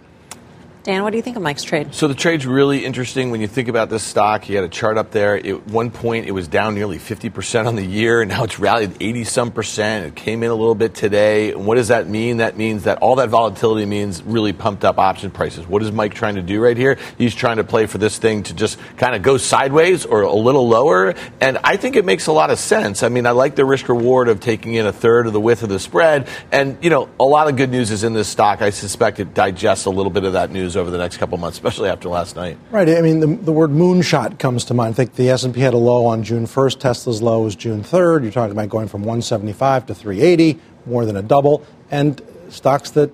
Dan, 0.87 1.03
what 1.03 1.09
do 1.09 1.17
you 1.17 1.21
think 1.21 1.35
of 1.35 1.43
Mike's 1.43 1.63
trade? 1.63 1.93
So 1.93 2.07
the 2.07 2.15
trade's 2.15 2.45
really 2.45 2.85
interesting 2.85 3.29
when 3.29 3.41
you 3.41 3.47
think 3.47 3.67
about 3.67 3.89
this 3.89 4.03
stock. 4.03 4.47
You 4.47 4.55
had 4.55 4.63
a 4.63 4.69
chart 4.69 4.97
up 4.97 5.11
there. 5.11 5.35
At 5.35 5.67
one 5.67 5.91
point, 5.91 6.27
it 6.27 6.31
was 6.31 6.47
down 6.47 6.75
nearly 6.75 6.97
50% 6.97 7.67
on 7.67 7.75
the 7.75 7.85
year, 7.85 8.21
and 8.21 8.29
now 8.29 8.45
it's 8.45 8.57
rallied 8.57 8.95
80 9.01 9.25
some 9.25 9.51
percent. 9.51 10.05
It 10.05 10.15
came 10.15 10.43
in 10.43 10.49
a 10.49 10.55
little 10.55 10.75
bit 10.75 10.95
today. 10.95 11.51
And 11.51 11.65
what 11.65 11.75
does 11.75 11.89
that 11.89 12.07
mean? 12.07 12.37
That 12.37 12.55
means 12.55 12.85
that 12.85 12.99
all 12.99 13.17
that 13.17 13.27
volatility 13.27 13.85
means 13.85 14.23
really 14.23 14.53
pumped 14.53 14.85
up 14.85 14.97
option 14.97 15.29
prices. 15.29 15.67
What 15.67 15.83
is 15.83 15.91
Mike 15.91 16.13
trying 16.13 16.35
to 16.35 16.41
do 16.41 16.63
right 16.63 16.77
here? 16.77 16.97
He's 17.17 17.35
trying 17.35 17.57
to 17.57 17.65
play 17.65 17.85
for 17.85 17.97
this 17.97 18.17
thing 18.17 18.43
to 18.43 18.53
just 18.53 18.79
kind 18.95 19.13
of 19.13 19.21
go 19.21 19.35
sideways 19.35 20.05
or 20.05 20.21
a 20.21 20.33
little 20.33 20.69
lower. 20.69 21.15
And 21.41 21.57
I 21.65 21.75
think 21.75 21.97
it 21.97 22.05
makes 22.05 22.27
a 22.27 22.31
lot 22.31 22.49
of 22.49 22.59
sense. 22.59 23.03
I 23.03 23.09
mean, 23.09 23.25
I 23.25 23.31
like 23.31 23.57
the 23.57 23.65
risk 23.65 23.89
reward 23.89 24.29
of 24.29 24.39
taking 24.39 24.75
in 24.75 24.85
a 24.85 24.93
third 24.93 25.27
of 25.27 25.33
the 25.33 25.41
width 25.41 25.63
of 25.63 25.67
the 25.67 25.79
spread. 25.79 26.29
And, 26.49 26.81
you 26.81 26.89
know, 26.89 27.09
a 27.19 27.25
lot 27.25 27.49
of 27.49 27.57
good 27.57 27.71
news 27.71 27.91
is 27.91 28.05
in 28.05 28.13
this 28.13 28.29
stock. 28.29 28.61
I 28.61 28.69
suspect 28.69 29.19
it 29.19 29.33
digests 29.33 29.83
a 29.83 29.89
little 29.89 30.13
bit 30.13 30.23
of 30.23 30.31
that 30.31 30.49
news 30.49 30.76
over 30.77 30.89
the 30.89 30.97
next 30.97 31.17
couple 31.17 31.37
months, 31.37 31.57
especially 31.57 31.89
after 31.89 32.09
last 32.09 32.35
night. 32.35 32.57
Right. 32.71 32.89
I 32.89 33.01
mean, 33.01 33.19
the, 33.19 33.27
the 33.27 33.51
word 33.51 33.71
moonshot 33.71 34.39
comes 34.39 34.65
to 34.65 34.73
mind. 34.73 34.93
I 34.93 34.95
think 34.95 35.15
the 35.15 35.29
S&P 35.29 35.59
had 35.59 35.73
a 35.73 35.77
low 35.77 36.05
on 36.05 36.23
June 36.23 36.45
1st. 36.45 36.79
Tesla's 36.79 37.21
low 37.21 37.41
was 37.41 37.55
June 37.55 37.83
3rd. 37.83 38.23
You're 38.23 38.31
talking 38.31 38.51
about 38.51 38.69
going 38.69 38.87
from 38.87 39.01
175 39.01 39.87
to 39.87 39.95
380, 39.95 40.59
more 40.85 41.05
than 41.05 41.17
a 41.17 41.21
double. 41.21 41.65
And 41.91 42.21
stocks 42.49 42.91
that 42.91 43.11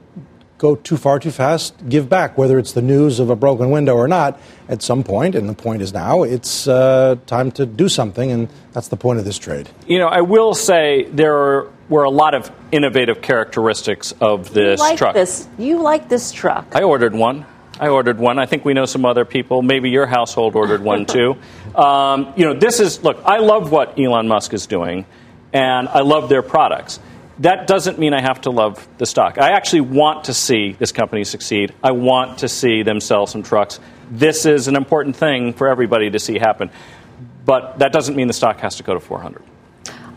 go 0.64 0.76
too 0.78 0.96
far 0.96 1.20
too 1.20 1.30
fast 1.30 1.76
give 1.90 2.08
back, 2.08 2.38
whether 2.38 2.58
it's 2.58 2.72
the 2.72 2.82
news 2.82 3.20
of 3.20 3.30
a 3.30 3.36
broken 3.36 3.70
window 3.70 3.96
or 3.96 4.08
not, 4.08 4.40
at 4.70 4.82
some 4.82 5.04
point, 5.04 5.36
and 5.36 5.50
the 5.50 5.54
point 5.54 5.82
is 5.82 5.94
now, 5.94 6.24
it's 6.24 6.70
uh, 6.70 7.18
time 7.26 7.52
to 7.52 7.66
do 7.66 7.90
something, 7.90 8.32
and 8.32 8.48
that's 8.72 8.88
the 8.88 8.96
point 8.96 9.20
of 9.20 9.26
this 9.26 9.38
trade. 9.38 9.70
You 9.88 10.00
know, 10.00 10.08
I 10.08 10.22
will 10.22 10.54
say 10.54 11.04
there 11.12 11.36
are, 11.36 11.72
were 11.90 12.04
a 12.04 12.10
lot 12.10 12.34
of 12.34 12.50
innovative 12.72 13.22
characteristics 13.22 14.14
of 14.22 14.54
this 14.54 14.80
you 14.80 14.86
like 14.86 14.98
truck. 14.98 15.14
This. 15.14 15.48
You 15.58 15.82
like 15.82 16.08
this 16.08 16.32
truck. 16.32 16.68
I 16.74 16.84
ordered 16.84 17.14
one. 17.14 17.46
I 17.80 17.88
ordered 17.88 18.20
one. 18.20 18.38
I 18.38 18.46
think 18.46 18.66
we 18.66 18.74
know 18.74 18.86
some 18.86 19.06
other 19.06 19.26
people. 19.26 19.62
Maybe 19.62 19.90
your 19.90 20.06
household 20.06 20.56
ordered 20.56 20.82
one 20.82 21.06
too. 21.08 21.38
Um, 21.76 22.34
you 22.36 22.46
know, 22.46 22.54
this 22.54 22.80
is 22.80 23.04
look. 23.04 23.22
I 23.26 23.40
love 23.40 23.72
what 23.72 24.00
Elon 24.00 24.28
Musk 24.28 24.54
is 24.54 24.68
doing, 24.68 25.06
and 25.52 25.88
I 25.88 26.02
love 26.02 26.30
their 26.30 26.42
products. 26.42 27.00
That 27.40 27.66
doesn't 27.66 27.98
mean 27.98 28.14
I 28.14 28.22
have 28.22 28.42
to 28.42 28.52
love 28.52 28.88
the 29.00 29.08
stock. 29.08 29.40
I 29.40 29.52
actually 29.52 29.82
want 29.82 30.26
to 30.26 30.36
see 30.36 30.74
this 30.74 30.92
company 30.92 31.24
succeed. 31.24 31.74
I 31.84 31.92
want 31.92 32.40
to 32.40 32.48
see 32.48 32.84
them 32.84 33.02
sell 33.02 33.26
some 33.26 33.42
trucks. 33.42 33.80
This 34.12 34.46
is 34.46 34.68
an 34.68 34.76
important 34.76 35.16
thing 35.16 35.54
for 35.54 35.68
everybody 35.68 36.12
to 36.12 36.20
see 36.20 36.38
happen. 36.38 36.70
But 37.44 37.80
that 37.80 37.92
doesn't 37.92 38.16
mean 38.16 38.28
the 38.28 38.34
stock 38.34 38.60
has 38.60 38.76
to 38.76 38.84
go 38.84 38.94
to 38.94 39.00
400. 39.00 39.44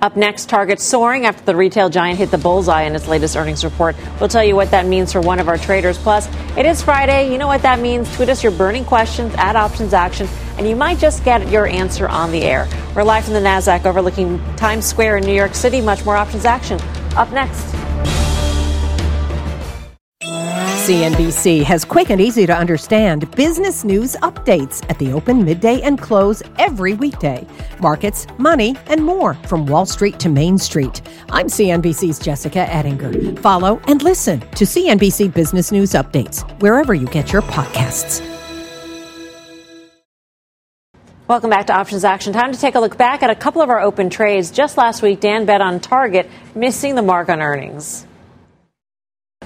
Up 0.03 0.15
next, 0.15 0.51
Target 0.51 0.79
soaring 0.79 1.25
after 1.25 1.43
the 1.43 1.57
retail 1.57 1.89
giant 1.89 2.19
hit 2.19 2.31
the 2.31 2.37
bullseye 2.37 2.83
in 2.83 2.95
its 2.95 3.09
latest 3.09 3.35
earnings 3.35 3.65
report. 3.65 3.97
We'll 4.21 4.29
tell 4.29 4.45
you 4.45 4.55
what 4.55 4.71
that 4.71 4.85
means 4.87 5.11
for 5.11 5.23
one 5.23 5.39
of 5.39 5.49
our 5.49 5.57
traders. 5.57 5.97
Plus, 5.97 6.29
it 6.57 6.67
is 6.67 6.83
Friday. 6.83 7.33
You 7.33 7.39
know 7.39 7.47
what 7.47 7.63
that 7.63 7.81
means. 7.81 8.15
Tweet 8.15 8.29
us 8.29 8.43
your 8.43 8.53
burning 8.53 8.85
questions 8.85 9.35
at 9.39 9.57
Options 9.57 9.95
Action, 9.95 10.29
and 10.59 10.69
you 10.69 10.77
might 10.77 10.99
just 10.99 11.25
get 11.25 11.49
your 11.51 11.67
answer 11.67 12.09
on 12.09 12.31
the 12.31 12.43
air. 12.43 12.69
We're 12.95 13.05
live 13.05 13.25
from 13.25 13.33
the 13.33 13.41
NASDAQ 13.41 13.87
overlooking 13.87 14.39
Times 14.57 14.85
Square 14.85 15.19
in 15.19 15.25
New 15.25 15.35
York 15.35 15.55
City. 15.55 15.81
Much 15.81 16.05
more 16.05 16.17
Options 16.17 16.45
Action 16.45 16.79
up 17.17 17.33
next. 17.33 17.65
CNBC 20.87 21.65
has 21.65 21.85
quick 21.85 22.11
and 22.11 22.21
easy 22.21 22.47
to 22.47 22.57
understand 22.57 23.29
business 23.33 23.83
news 23.83 24.15
updates 24.23 24.89
at 24.89 24.97
the 25.01 25.13
open, 25.13 25.45
midday, 25.45 25.83
and 25.83 26.01
close 26.01 26.45
every 26.61 26.95
weekday. 26.95 27.45
Markets, 27.81 28.25
money, 28.39 28.77
and 28.87 29.05
more 29.05 29.35
from 29.49 29.67
Wall 29.67 29.85
Street 29.85 30.21
to 30.21 30.29
Main 30.29 30.59
Street. 30.59 31.03
I'm 31.31 31.49
CNBC's 31.49 32.21
Jessica 32.21 32.73
Ettinger. 32.73 33.37
Follow 33.41 33.81
and 33.89 34.01
listen 34.01 34.39
to 34.39 34.65
CNBC 34.65 35.35
Business 35.35 35.73
News 35.73 35.91
Updates 35.91 36.49
wherever 36.61 36.95
you 36.95 37.09
get 37.09 37.33
your 37.33 37.43
podcasts. 37.43 38.25
Welcome 41.27 41.51
back 41.51 41.67
to 41.67 41.73
Options 41.73 42.05
Action. 42.05 42.33
Time 42.33 42.53
to 42.53 42.61
take 42.61 42.77
a 42.77 42.81
look 42.81 42.97
back 42.97 43.25
at 43.25 43.31
a 43.31 43.35
couple 43.35 43.61
of 43.61 43.71
our 43.71 43.81
open 43.81 44.09
trades. 44.09 44.53
Just 44.53 44.77
last 44.77 45.03
week, 45.03 45.19
Dan 45.19 45.47
bet 45.47 45.61
on 45.61 45.81
Target 45.81 46.31
missing 46.55 46.95
the 46.95 47.03
mark 47.03 47.29
on 47.29 47.43
earnings. 47.43 48.07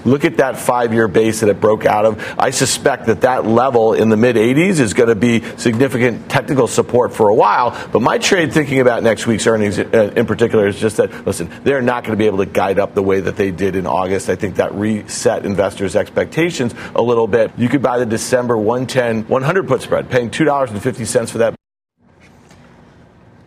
Look 0.05 0.25
at 0.25 0.37
that 0.37 0.57
five 0.57 0.93
year 0.93 1.07
base 1.07 1.41
that 1.41 1.49
it 1.49 1.59
broke 1.59 1.85
out 1.85 2.05
of. 2.05 2.35
I 2.37 2.49
suspect 2.49 3.05
that 3.07 3.21
that 3.21 3.45
level 3.45 3.93
in 3.93 4.09
the 4.09 4.17
mid 4.17 4.35
80s 4.35 4.79
is 4.79 4.93
going 4.93 5.09
to 5.09 5.15
be 5.15 5.41
significant 5.57 6.29
technical 6.29 6.67
support 6.67 7.13
for 7.13 7.29
a 7.29 7.33
while. 7.33 7.71
But 7.91 8.01
my 8.01 8.17
trade 8.17 8.53
thinking 8.53 8.79
about 8.79 9.03
next 9.03 9.27
week's 9.27 9.47
earnings 9.47 9.79
uh, 9.79 10.13
in 10.15 10.25
particular 10.25 10.67
is 10.67 10.79
just 10.79 10.97
that, 10.97 11.25
listen, 11.25 11.51
they're 11.63 11.81
not 11.81 12.03
going 12.03 12.17
to 12.17 12.21
be 12.21 12.25
able 12.25 12.39
to 12.39 12.45
guide 12.45 12.79
up 12.79 12.93
the 12.93 13.03
way 13.03 13.19
that 13.19 13.35
they 13.35 13.51
did 13.51 13.75
in 13.75 13.85
August. 13.85 14.29
I 14.29 14.35
think 14.35 14.55
that 14.55 14.73
reset 14.73 15.45
investors' 15.45 15.95
expectations 15.95 16.73
a 16.95 17.01
little 17.01 17.27
bit. 17.27 17.51
You 17.57 17.69
could 17.69 17.81
buy 17.81 17.99
the 17.99 18.05
December 18.05 18.57
110 18.57 19.27
100 19.27 19.67
put 19.67 19.81
spread, 19.81 20.09
paying 20.09 20.29
$2.50 20.29 21.29
for 21.29 21.37
that. 21.39 21.60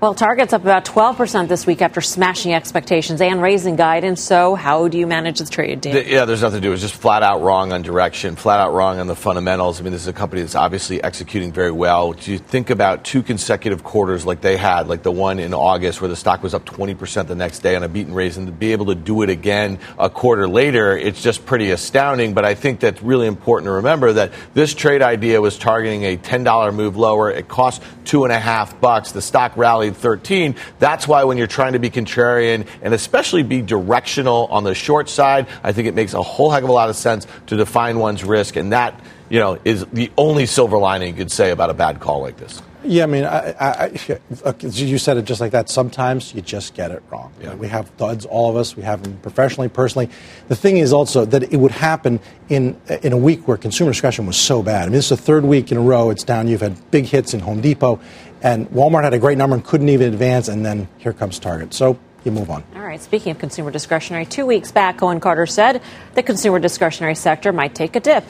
Well, 0.05 0.13
Target's 0.13 0.53
up 0.53 0.61
about 0.61 0.85
12% 0.85 1.49
this 1.49 1.67
week 1.67 1.81
after 1.81 2.03
smashing 2.03 2.53
expectations 2.53 3.23
and 3.23 3.41
raising 3.41 3.75
guidance. 3.75 4.21
So, 4.21 4.55
how 4.55 4.87
do 4.87 4.99
you 4.99 5.07
manage 5.07 5.39
the 5.39 5.47
trade? 5.47 5.83
Yeah, 5.87 6.27
there's 6.27 6.43
nothing 6.43 6.61
to 6.61 6.69
do. 6.69 6.75
It's 6.75 6.83
just 6.83 6.95
flat 6.95 7.23
out 7.23 7.41
wrong 7.41 7.73
on 7.73 7.81
direction, 7.81 8.37
flat 8.37 8.61
out 8.61 8.75
wrong 8.75 8.99
on 8.99 9.07
the 9.07 9.17
fundamentals. 9.17 9.81
I 9.81 9.83
mean, 9.83 9.95
this 9.95 10.03
is 10.03 10.09
a 10.09 10.13
company 10.13 10.43
that's 10.43 10.57
obviously 10.57 11.03
executing 11.03 11.53
very 11.55 11.71
well. 11.71 12.13
Do 12.13 12.33
you 12.33 12.39
think 12.39 12.69
about 12.69 13.05
two 13.05 13.23
consecutive 13.23 13.83
quarters 13.83 14.27
like 14.27 14.43
they 14.43 14.59
had, 14.59 14.89
like 14.89 15.03
the 15.03 15.11
one 15.11 15.39
in 15.39 15.55
August 15.55 16.03
where 16.03 16.09
the 16.09 16.17
stock 16.17 16.43
was 16.43 16.53
up 16.53 16.67
20% 16.67 17.27
the 17.27 17.35
next 17.35 17.61
day 17.61 17.75
on 17.75 17.83
a 17.83 17.89
beat 17.89 18.07
and 18.07 18.15
raise, 18.15 18.37
and 18.37 18.47
to 18.47 18.53
be 18.53 18.73
able 18.73 18.85
to 18.85 18.95
do 18.95 19.23
it 19.23 19.31
again 19.31 19.79
a 19.99 20.11
quarter 20.11 20.47
later, 20.47 20.99
it's 20.99 21.23
just 21.23 21.47
pretty 21.47 21.71
astounding. 21.71 22.35
But 22.35 22.45
I 22.45 22.57
think 22.57 22.81
that's 22.81 23.01
really 23.01 23.27
important 23.27 23.69
to 23.69 23.73
remember 23.73 24.13
that 24.13 24.33
this 24.53 24.75
trade 24.75 25.01
idea 25.01 25.41
was 25.41 25.57
targeting 25.57 26.05
a 26.05 26.19
$10 26.19 26.75
move 26.75 26.99
lower. 26.99 27.31
It 27.31 27.49
cost 27.49 27.83
two 28.05 28.25
and 28.25 28.33
a 28.35 28.39
half 28.39 28.79
bucks. 28.83 29.13
The 29.13 29.23
stock 29.23 29.57
rallied 29.57 29.94
13. 29.95 30.57
That's 30.79 31.09
why 31.09 31.25
when 31.25 31.39
you're 31.39 31.47
trying 31.47 31.73
to 31.73 31.79
be 31.79 31.91
contrarian 31.91 32.67
and 32.83 32.95
especially 32.95 33.43
be 33.43 33.63
directional 33.63 34.47
on 34.51 34.65
the 34.65 34.75
short 34.75 35.09
side, 35.09 35.47
I 35.63 35.73
think 35.73 35.89
it 35.89 35.95
makes 35.95 36.15
a 36.15 36.23
whole 36.23 36.51
heck 36.51 36.63
of 36.63 36.69
a 36.69 36.73
lot 36.73 36.91
of 36.91 36.97
sense 36.97 37.27
to 37.47 37.57
define 37.57 37.99
one's 37.99 38.25
risk. 38.25 38.57
And 38.57 38.73
that, 38.73 39.01
you 39.29 39.39
know, 39.39 39.59
is 39.65 39.85
the 39.93 40.11
only 40.17 40.47
silver 40.47 40.79
lining 40.79 41.09
you 41.09 41.15
could 41.15 41.33
say 41.33 41.51
about 41.51 41.71
a 41.71 41.75
bad 41.75 42.01
call 42.01 42.21
like 42.21 42.37
this. 42.37 42.63
Yeah, 42.87 43.05
I 43.05 43.07
mean, 43.07 43.25
I, 43.25 43.55
I, 43.59 43.99
I, 44.45 44.55
you 44.61 44.99
said 44.99 45.17
it 45.17 45.25
just 45.25 45.41
like 45.41 45.53
that. 45.53 45.71
Sometimes 45.71 46.35
you 46.35 46.43
just 46.43 46.75
get 46.75 46.91
it 46.91 47.03
wrong. 47.11 47.33
Yeah. 47.41 47.55
We 47.55 47.69
have 47.69 47.97
duds, 47.97 48.27
all 48.27 48.51
of 48.51 48.57
us. 48.57 48.77
We 48.77 48.83
have 48.83 49.03
them 49.03 49.17
professionally, 49.23 49.71
personally. 49.71 50.11
The 50.49 50.57
thing 50.57 50.77
is 50.77 50.93
also 50.93 51.25
that 51.25 51.45
it 51.45 51.57
would 51.57 51.71
happen 51.71 52.21
in 52.51 52.79
in 53.03 53.15
a 53.15 53.17
week 53.17 53.49
where 53.49 53.57
consumer 53.57 53.91
discretion 53.91 54.27
was 54.27 54.37
so 54.37 54.63
bad. 54.63 54.83
I 54.83 54.87
mean, 54.87 54.93
this 54.93 55.11
is 55.11 55.19
the 55.19 55.25
third 55.25 55.47
week 55.47 55.73
in 55.73 55.79
a 55.79 55.81
row 55.81 56.11
it's 56.11 56.25
down. 56.25 56.47
You've 56.47 56.61
had 56.61 56.91
big 56.91 57.07
hits 57.07 57.33
in 57.33 57.41
Home 57.41 57.63
Depot, 57.63 58.01
and 58.45 58.69
Walmart 58.71 59.05
had 59.05 59.15
a 59.15 59.19
great 59.19 59.39
number 59.39 59.57
and 59.57 59.65
couldn't 59.65 59.89
even 59.89 60.13
advance, 60.13 60.49
and 60.49 60.65
then 60.65 60.87
here 60.99 61.15
comes 61.15 61.39
Target. 61.39 61.73
So 61.73 61.99
you 62.25 62.31
move 62.31 62.51
on. 62.51 62.63
All 62.77 62.83
right. 62.83 63.01
Speaking 63.01 63.33
of 63.33 63.39
consumer 63.39 63.71
discretionary, 63.71 64.27
two 64.27 64.45
weeks 64.45 64.71
back, 64.71 64.99
Cohen 64.99 65.19
Carter 65.19 65.47
said 65.47 65.83
the 66.15 66.23
consumer 66.23 66.59
discretionary 66.59 67.15
sector 67.15 67.53
might 67.53 67.75
take 67.75 67.97
a 67.97 68.01
dip. 68.01 68.23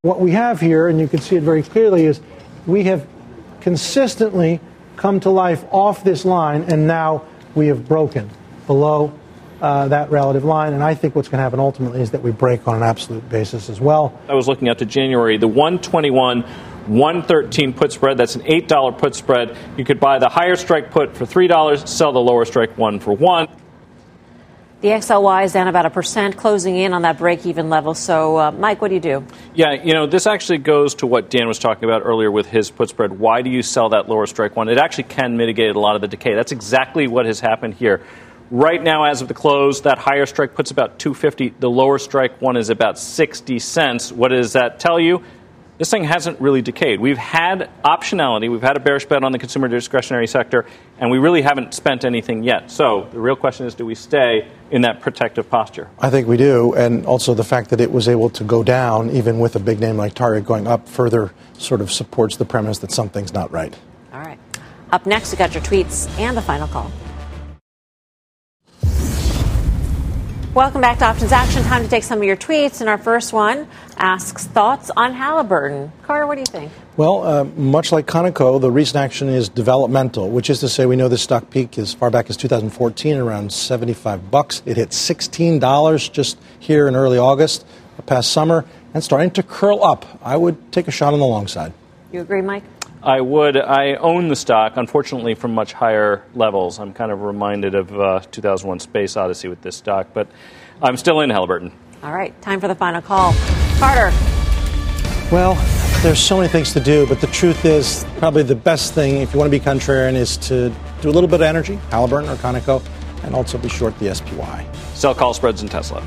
What 0.00 0.20
we 0.20 0.32
have 0.32 0.58
here, 0.58 0.88
and 0.88 0.98
you 0.98 1.06
can 1.06 1.20
see 1.20 1.36
it 1.36 1.42
very 1.42 1.62
clearly, 1.62 2.06
is 2.06 2.20
we 2.66 2.84
have 2.84 3.06
consistently 3.60 4.58
come 4.96 5.20
to 5.20 5.30
life 5.30 5.64
off 5.70 6.02
this 6.02 6.24
line, 6.24 6.62
and 6.64 6.86
now 6.86 7.24
we 7.54 7.66
have 7.66 7.86
broken 7.86 8.30
below 8.66 9.12
uh, 9.60 9.88
that 9.88 10.10
relative 10.10 10.44
line. 10.44 10.72
And 10.72 10.82
I 10.82 10.94
think 10.94 11.14
what's 11.14 11.28
going 11.28 11.38
to 11.38 11.42
happen 11.42 11.60
ultimately 11.60 12.00
is 12.00 12.10
that 12.12 12.22
we 12.22 12.32
break 12.32 12.66
on 12.66 12.76
an 12.76 12.82
absolute 12.82 13.28
basis 13.28 13.68
as 13.68 13.80
well. 13.80 14.18
I 14.28 14.34
was 14.34 14.48
looking 14.48 14.68
out 14.68 14.78
to 14.78 14.86
January, 14.86 15.36
the 15.36 15.46
121. 15.46 16.44
113 16.88 17.72
put 17.72 17.92
spread. 17.92 18.16
That's 18.18 18.34
an 18.34 18.42
$8 18.42 18.98
put 18.98 19.14
spread. 19.14 19.56
You 19.76 19.84
could 19.84 20.00
buy 20.00 20.18
the 20.18 20.28
higher 20.28 20.56
strike 20.56 20.90
put 20.90 21.16
for 21.16 21.24
$3, 21.24 21.88
sell 21.88 22.12
the 22.12 22.20
lower 22.20 22.44
strike 22.44 22.76
one 22.78 23.00
for 23.00 23.12
one. 23.12 23.48
The 24.82 24.88
XLY 24.88 25.44
is 25.44 25.52
down 25.52 25.68
about 25.68 25.86
a 25.86 25.90
percent, 25.90 26.36
closing 26.36 26.76
in 26.76 26.92
on 26.92 27.02
that 27.02 27.16
break 27.16 27.46
even 27.46 27.70
level. 27.70 27.94
So, 27.94 28.36
uh, 28.36 28.50
Mike, 28.50 28.80
what 28.80 28.88
do 28.88 28.94
you 28.94 29.00
do? 29.00 29.24
Yeah, 29.54 29.74
you 29.74 29.94
know, 29.94 30.08
this 30.08 30.26
actually 30.26 30.58
goes 30.58 30.96
to 30.96 31.06
what 31.06 31.30
Dan 31.30 31.46
was 31.46 31.60
talking 31.60 31.84
about 31.84 32.02
earlier 32.04 32.32
with 32.32 32.46
his 32.46 32.68
put 32.72 32.88
spread. 32.88 33.16
Why 33.16 33.42
do 33.42 33.50
you 33.50 33.62
sell 33.62 33.90
that 33.90 34.08
lower 34.08 34.26
strike 34.26 34.56
one? 34.56 34.68
It 34.68 34.78
actually 34.78 35.04
can 35.04 35.36
mitigate 35.36 35.76
a 35.76 35.78
lot 35.78 35.94
of 35.94 36.00
the 36.00 36.08
decay. 36.08 36.34
That's 36.34 36.50
exactly 36.50 37.06
what 37.06 37.26
has 37.26 37.38
happened 37.38 37.74
here. 37.74 38.02
Right 38.50 38.82
now, 38.82 39.04
as 39.04 39.22
of 39.22 39.28
the 39.28 39.34
close, 39.34 39.82
that 39.82 39.98
higher 39.98 40.26
strike 40.26 40.56
puts 40.56 40.72
about 40.72 40.98
250. 40.98 41.54
The 41.60 41.70
lower 41.70 41.98
strike 41.98 42.42
one 42.42 42.56
is 42.56 42.68
about 42.68 42.98
60 42.98 43.60
cents. 43.60 44.10
What 44.10 44.32
does 44.32 44.54
that 44.54 44.80
tell 44.80 44.98
you? 44.98 45.22
This 45.82 45.90
thing 45.90 46.04
hasn't 46.04 46.40
really 46.40 46.62
decayed. 46.62 47.00
We've 47.00 47.18
had 47.18 47.68
optionality, 47.84 48.48
we've 48.48 48.62
had 48.62 48.76
a 48.76 48.80
bearish 48.80 49.06
bet 49.06 49.24
on 49.24 49.32
the 49.32 49.38
consumer 49.40 49.66
discretionary 49.66 50.28
sector, 50.28 50.64
and 51.00 51.10
we 51.10 51.18
really 51.18 51.42
haven't 51.42 51.74
spent 51.74 52.04
anything 52.04 52.44
yet. 52.44 52.70
So 52.70 53.08
the 53.10 53.18
real 53.18 53.34
question 53.34 53.66
is 53.66 53.74
do 53.74 53.84
we 53.84 53.96
stay 53.96 54.46
in 54.70 54.82
that 54.82 55.00
protective 55.00 55.50
posture? 55.50 55.90
I 55.98 56.08
think 56.08 56.28
we 56.28 56.36
do, 56.36 56.72
and 56.74 57.04
also 57.04 57.34
the 57.34 57.42
fact 57.42 57.70
that 57.70 57.80
it 57.80 57.90
was 57.90 58.06
able 58.06 58.30
to 58.30 58.44
go 58.44 58.62
down, 58.62 59.10
even 59.10 59.40
with 59.40 59.56
a 59.56 59.58
big 59.58 59.80
name 59.80 59.96
like 59.96 60.14
Target 60.14 60.46
going 60.46 60.68
up 60.68 60.88
further, 60.88 61.34
sort 61.58 61.80
of 61.80 61.90
supports 61.90 62.36
the 62.36 62.44
premise 62.44 62.78
that 62.78 62.92
something's 62.92 63.32
not 63.32 63.50
right. 63.50 63.76
All 64.12 64.20
right. 64.20 64.38
Up 64.92 65.04
next, 65.04 65.32
we 65.32 65.36
got 65.36 65.52
your 65.52 65.64
tweets 65.64 66.08
and 66.16 66.36
the 66.36 66.42
final 66.42 66.68
call. 66.68 66.92
Welcome 70.54 70.82
back 70.82 70.98
to 70.98 71.06
Options 71.06 71.32
Action. 71.32 71.62
Time 71.62 71.82
to 71.82 71.88
take 71.88 72.02
some 72.02 72.18
of 72.18 72.24
your 72.24 72.36
tweets. 72.36 72.82
And 72.82 72.90
our 72.90 72.98
first 72.98 73.32
one 73.32 73.66
asks 73.96 74.46
thoughts 74.46 74.90
on 74.94 75.14
Halliburton. 75.14 75.90
Carter, 76.02 76.26
what 76.26 76.34
do 76.34 76.40
you 76.40 76.46
think? 76.46 76.70
Well, 76.98 77.26
uh, 77.26 77.44
much 77.44 77.90
like 77.90 78.04
Conoco, 78.06 78.60
the 78.60 78.70
recent 78.70 78.96
action 78.96 79.30
is 79.30 79.48
developmental, 79.48 80.28
which 80.28 80.50
is 80.50 80.60
to 80.60 80.68
say 80.68 80.84
we 80.84 80.94
know 80.94 81.08
the 81.08 81.16
stock 81.16 81.48
peak 81.48 81.78
as 81.78 81.94
far 81.94 82.10
back 82.10 82.28
as 82.28 82.36
2014, 82.36 83.16
around 83.16 83.50
75 83.50 84.30
bucks. 84.30 84.62
It 84.66 84.76
hit 84.76 84.90
$16 84.90 86.12
just 86.12 86.36
here 86.58 86.86
in 86.86 86.96
early 86.96 87.16
August, 87.16 87.64
past 88.04 88.30
summer, 88.30 88.66
and 88.92 89.02
starting 89.02 89.30
to 89.30 89.42
curl 89.42 89.82
up. 89.82 90.04
I 90.22 90.36
would 90.36 90.70
take 90.70 90.86
a 90.86 90.90
shot 90.90 91.14
on 91.14 91.20
the 91.20 91.26
long 91.26 91.46
side. 91.46 91.72
You 92.12 92.20
agree, 92.20 92.42
Mike? 92.42 92.64
I 93.02 93.20
would. 93.20 93.56
I 93.56 93.94
own 93.94 94.28
the 94.28 94.36
stock, 94.36 94.76
unfortunately, 94.76 95.34
from 95.34 95.54
much 95.54 95.72
higher 95.72 96.22
levels. 96.34 96.78
I'm 96.78 96.92
kind 96.92 97.10
of 97.10 97.22
reminded 97.22 97.74
of 97.74 97.98
uh, 97.98 98.20
2001 98.30 98.78
Space 98.78 99.16
Odyssey 99.16 99.48
with 99.48 99.60
this 99.60 99.76
stock, 99.76 100.08
but 100.14 100.28
I'm 100.80 100.96
still 100.96 101.20
in 101.20 101.30
Halliburton. 101.30 101.72
All 102.04 102.12
right, 102.12 102.40
time 102.40 102.60
for 102.60 102.68
the 102.68 102.76
final 102.76 103.02
call. 103.02 103.34
Carter. 103.78 104.16
Well, 105.32 105.54
there's 106.02 106.20
so 106.20 106.36
many 106.36 106.48
things 106.48 106.72
to 106.74 106.80
do, 106.80 107.04
but 107.08 107.20
the 107.20 107.26
truth 107.28 107.64
is, 107.64 108.04
probably 108.18 108.44
the 108.44 108.54
best 108.54 108.94
thing, 108.94 109.16
if 109.16 109.32
you 109.32 109.38
want 109.38 109.52
to 109.52 109.58
be 109.58 109.64
contrarian, 109.64 110.14
is 110.14 110.36
to 110.38 110.72
do 111.00 111.08
a 111.08 111.12
little 111.12 111.28
bit 111.28 111.36
of 111.36 111.42
energy, 111.42 111.76
Halliburton 111.90 112.30
or 112.30 112.36
Conoco, 112.36 112.84
and 113.24 113.34
also 113.34 113.58
be 113.58 113.68
short 113.68 113.98
the 113.98 114.14
SPY. 114.14 114.66
Sell 114.94 115.14
call 115.14 115.34
spreads 115.34 115.60
in 115.62 115.68
Tesla. 115.68 116.06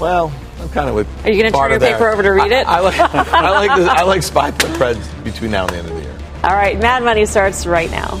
Well, 0.00 0.32
I'm 0.60 0.68
kind 0.70 0.88
of 0.88 0.94
with. 0.94 1.08
Are 1.24 1.30
you 1.30 1.40
going 1.40 1.52
to 1.52 1.58
turn 1.58 1.70
your 1.70 1.80
paper 1.80 2.08
over 2.10 2.22
to 2.22 2.30
read 2.30 2.52
it? 2.52 2.66
I, 2.66 2.78
I 2.78 2.80
like 2.80 2.98
I 2.98 3.50
like 3.50 3.80
the, 3.80 3.90
I 3.90 4.02
like 4.02 4.22
spy 4.32 4.50
spreads 4.50 5.08
between 5.24 5.50
now 5.50 5.66
and 5.66 5.70
the 5.74 5.78
end 5.78 5.88
of 5.88 5.94
the 5.94 6.02
year. 6.02 6.18
All 6.42 6.54
right, 6.54 6.78
Mad 6.78 7.02
Money 7.02 7.24
starts 7.26 7.66
right 7.66 7.90
now. 7.90 8.20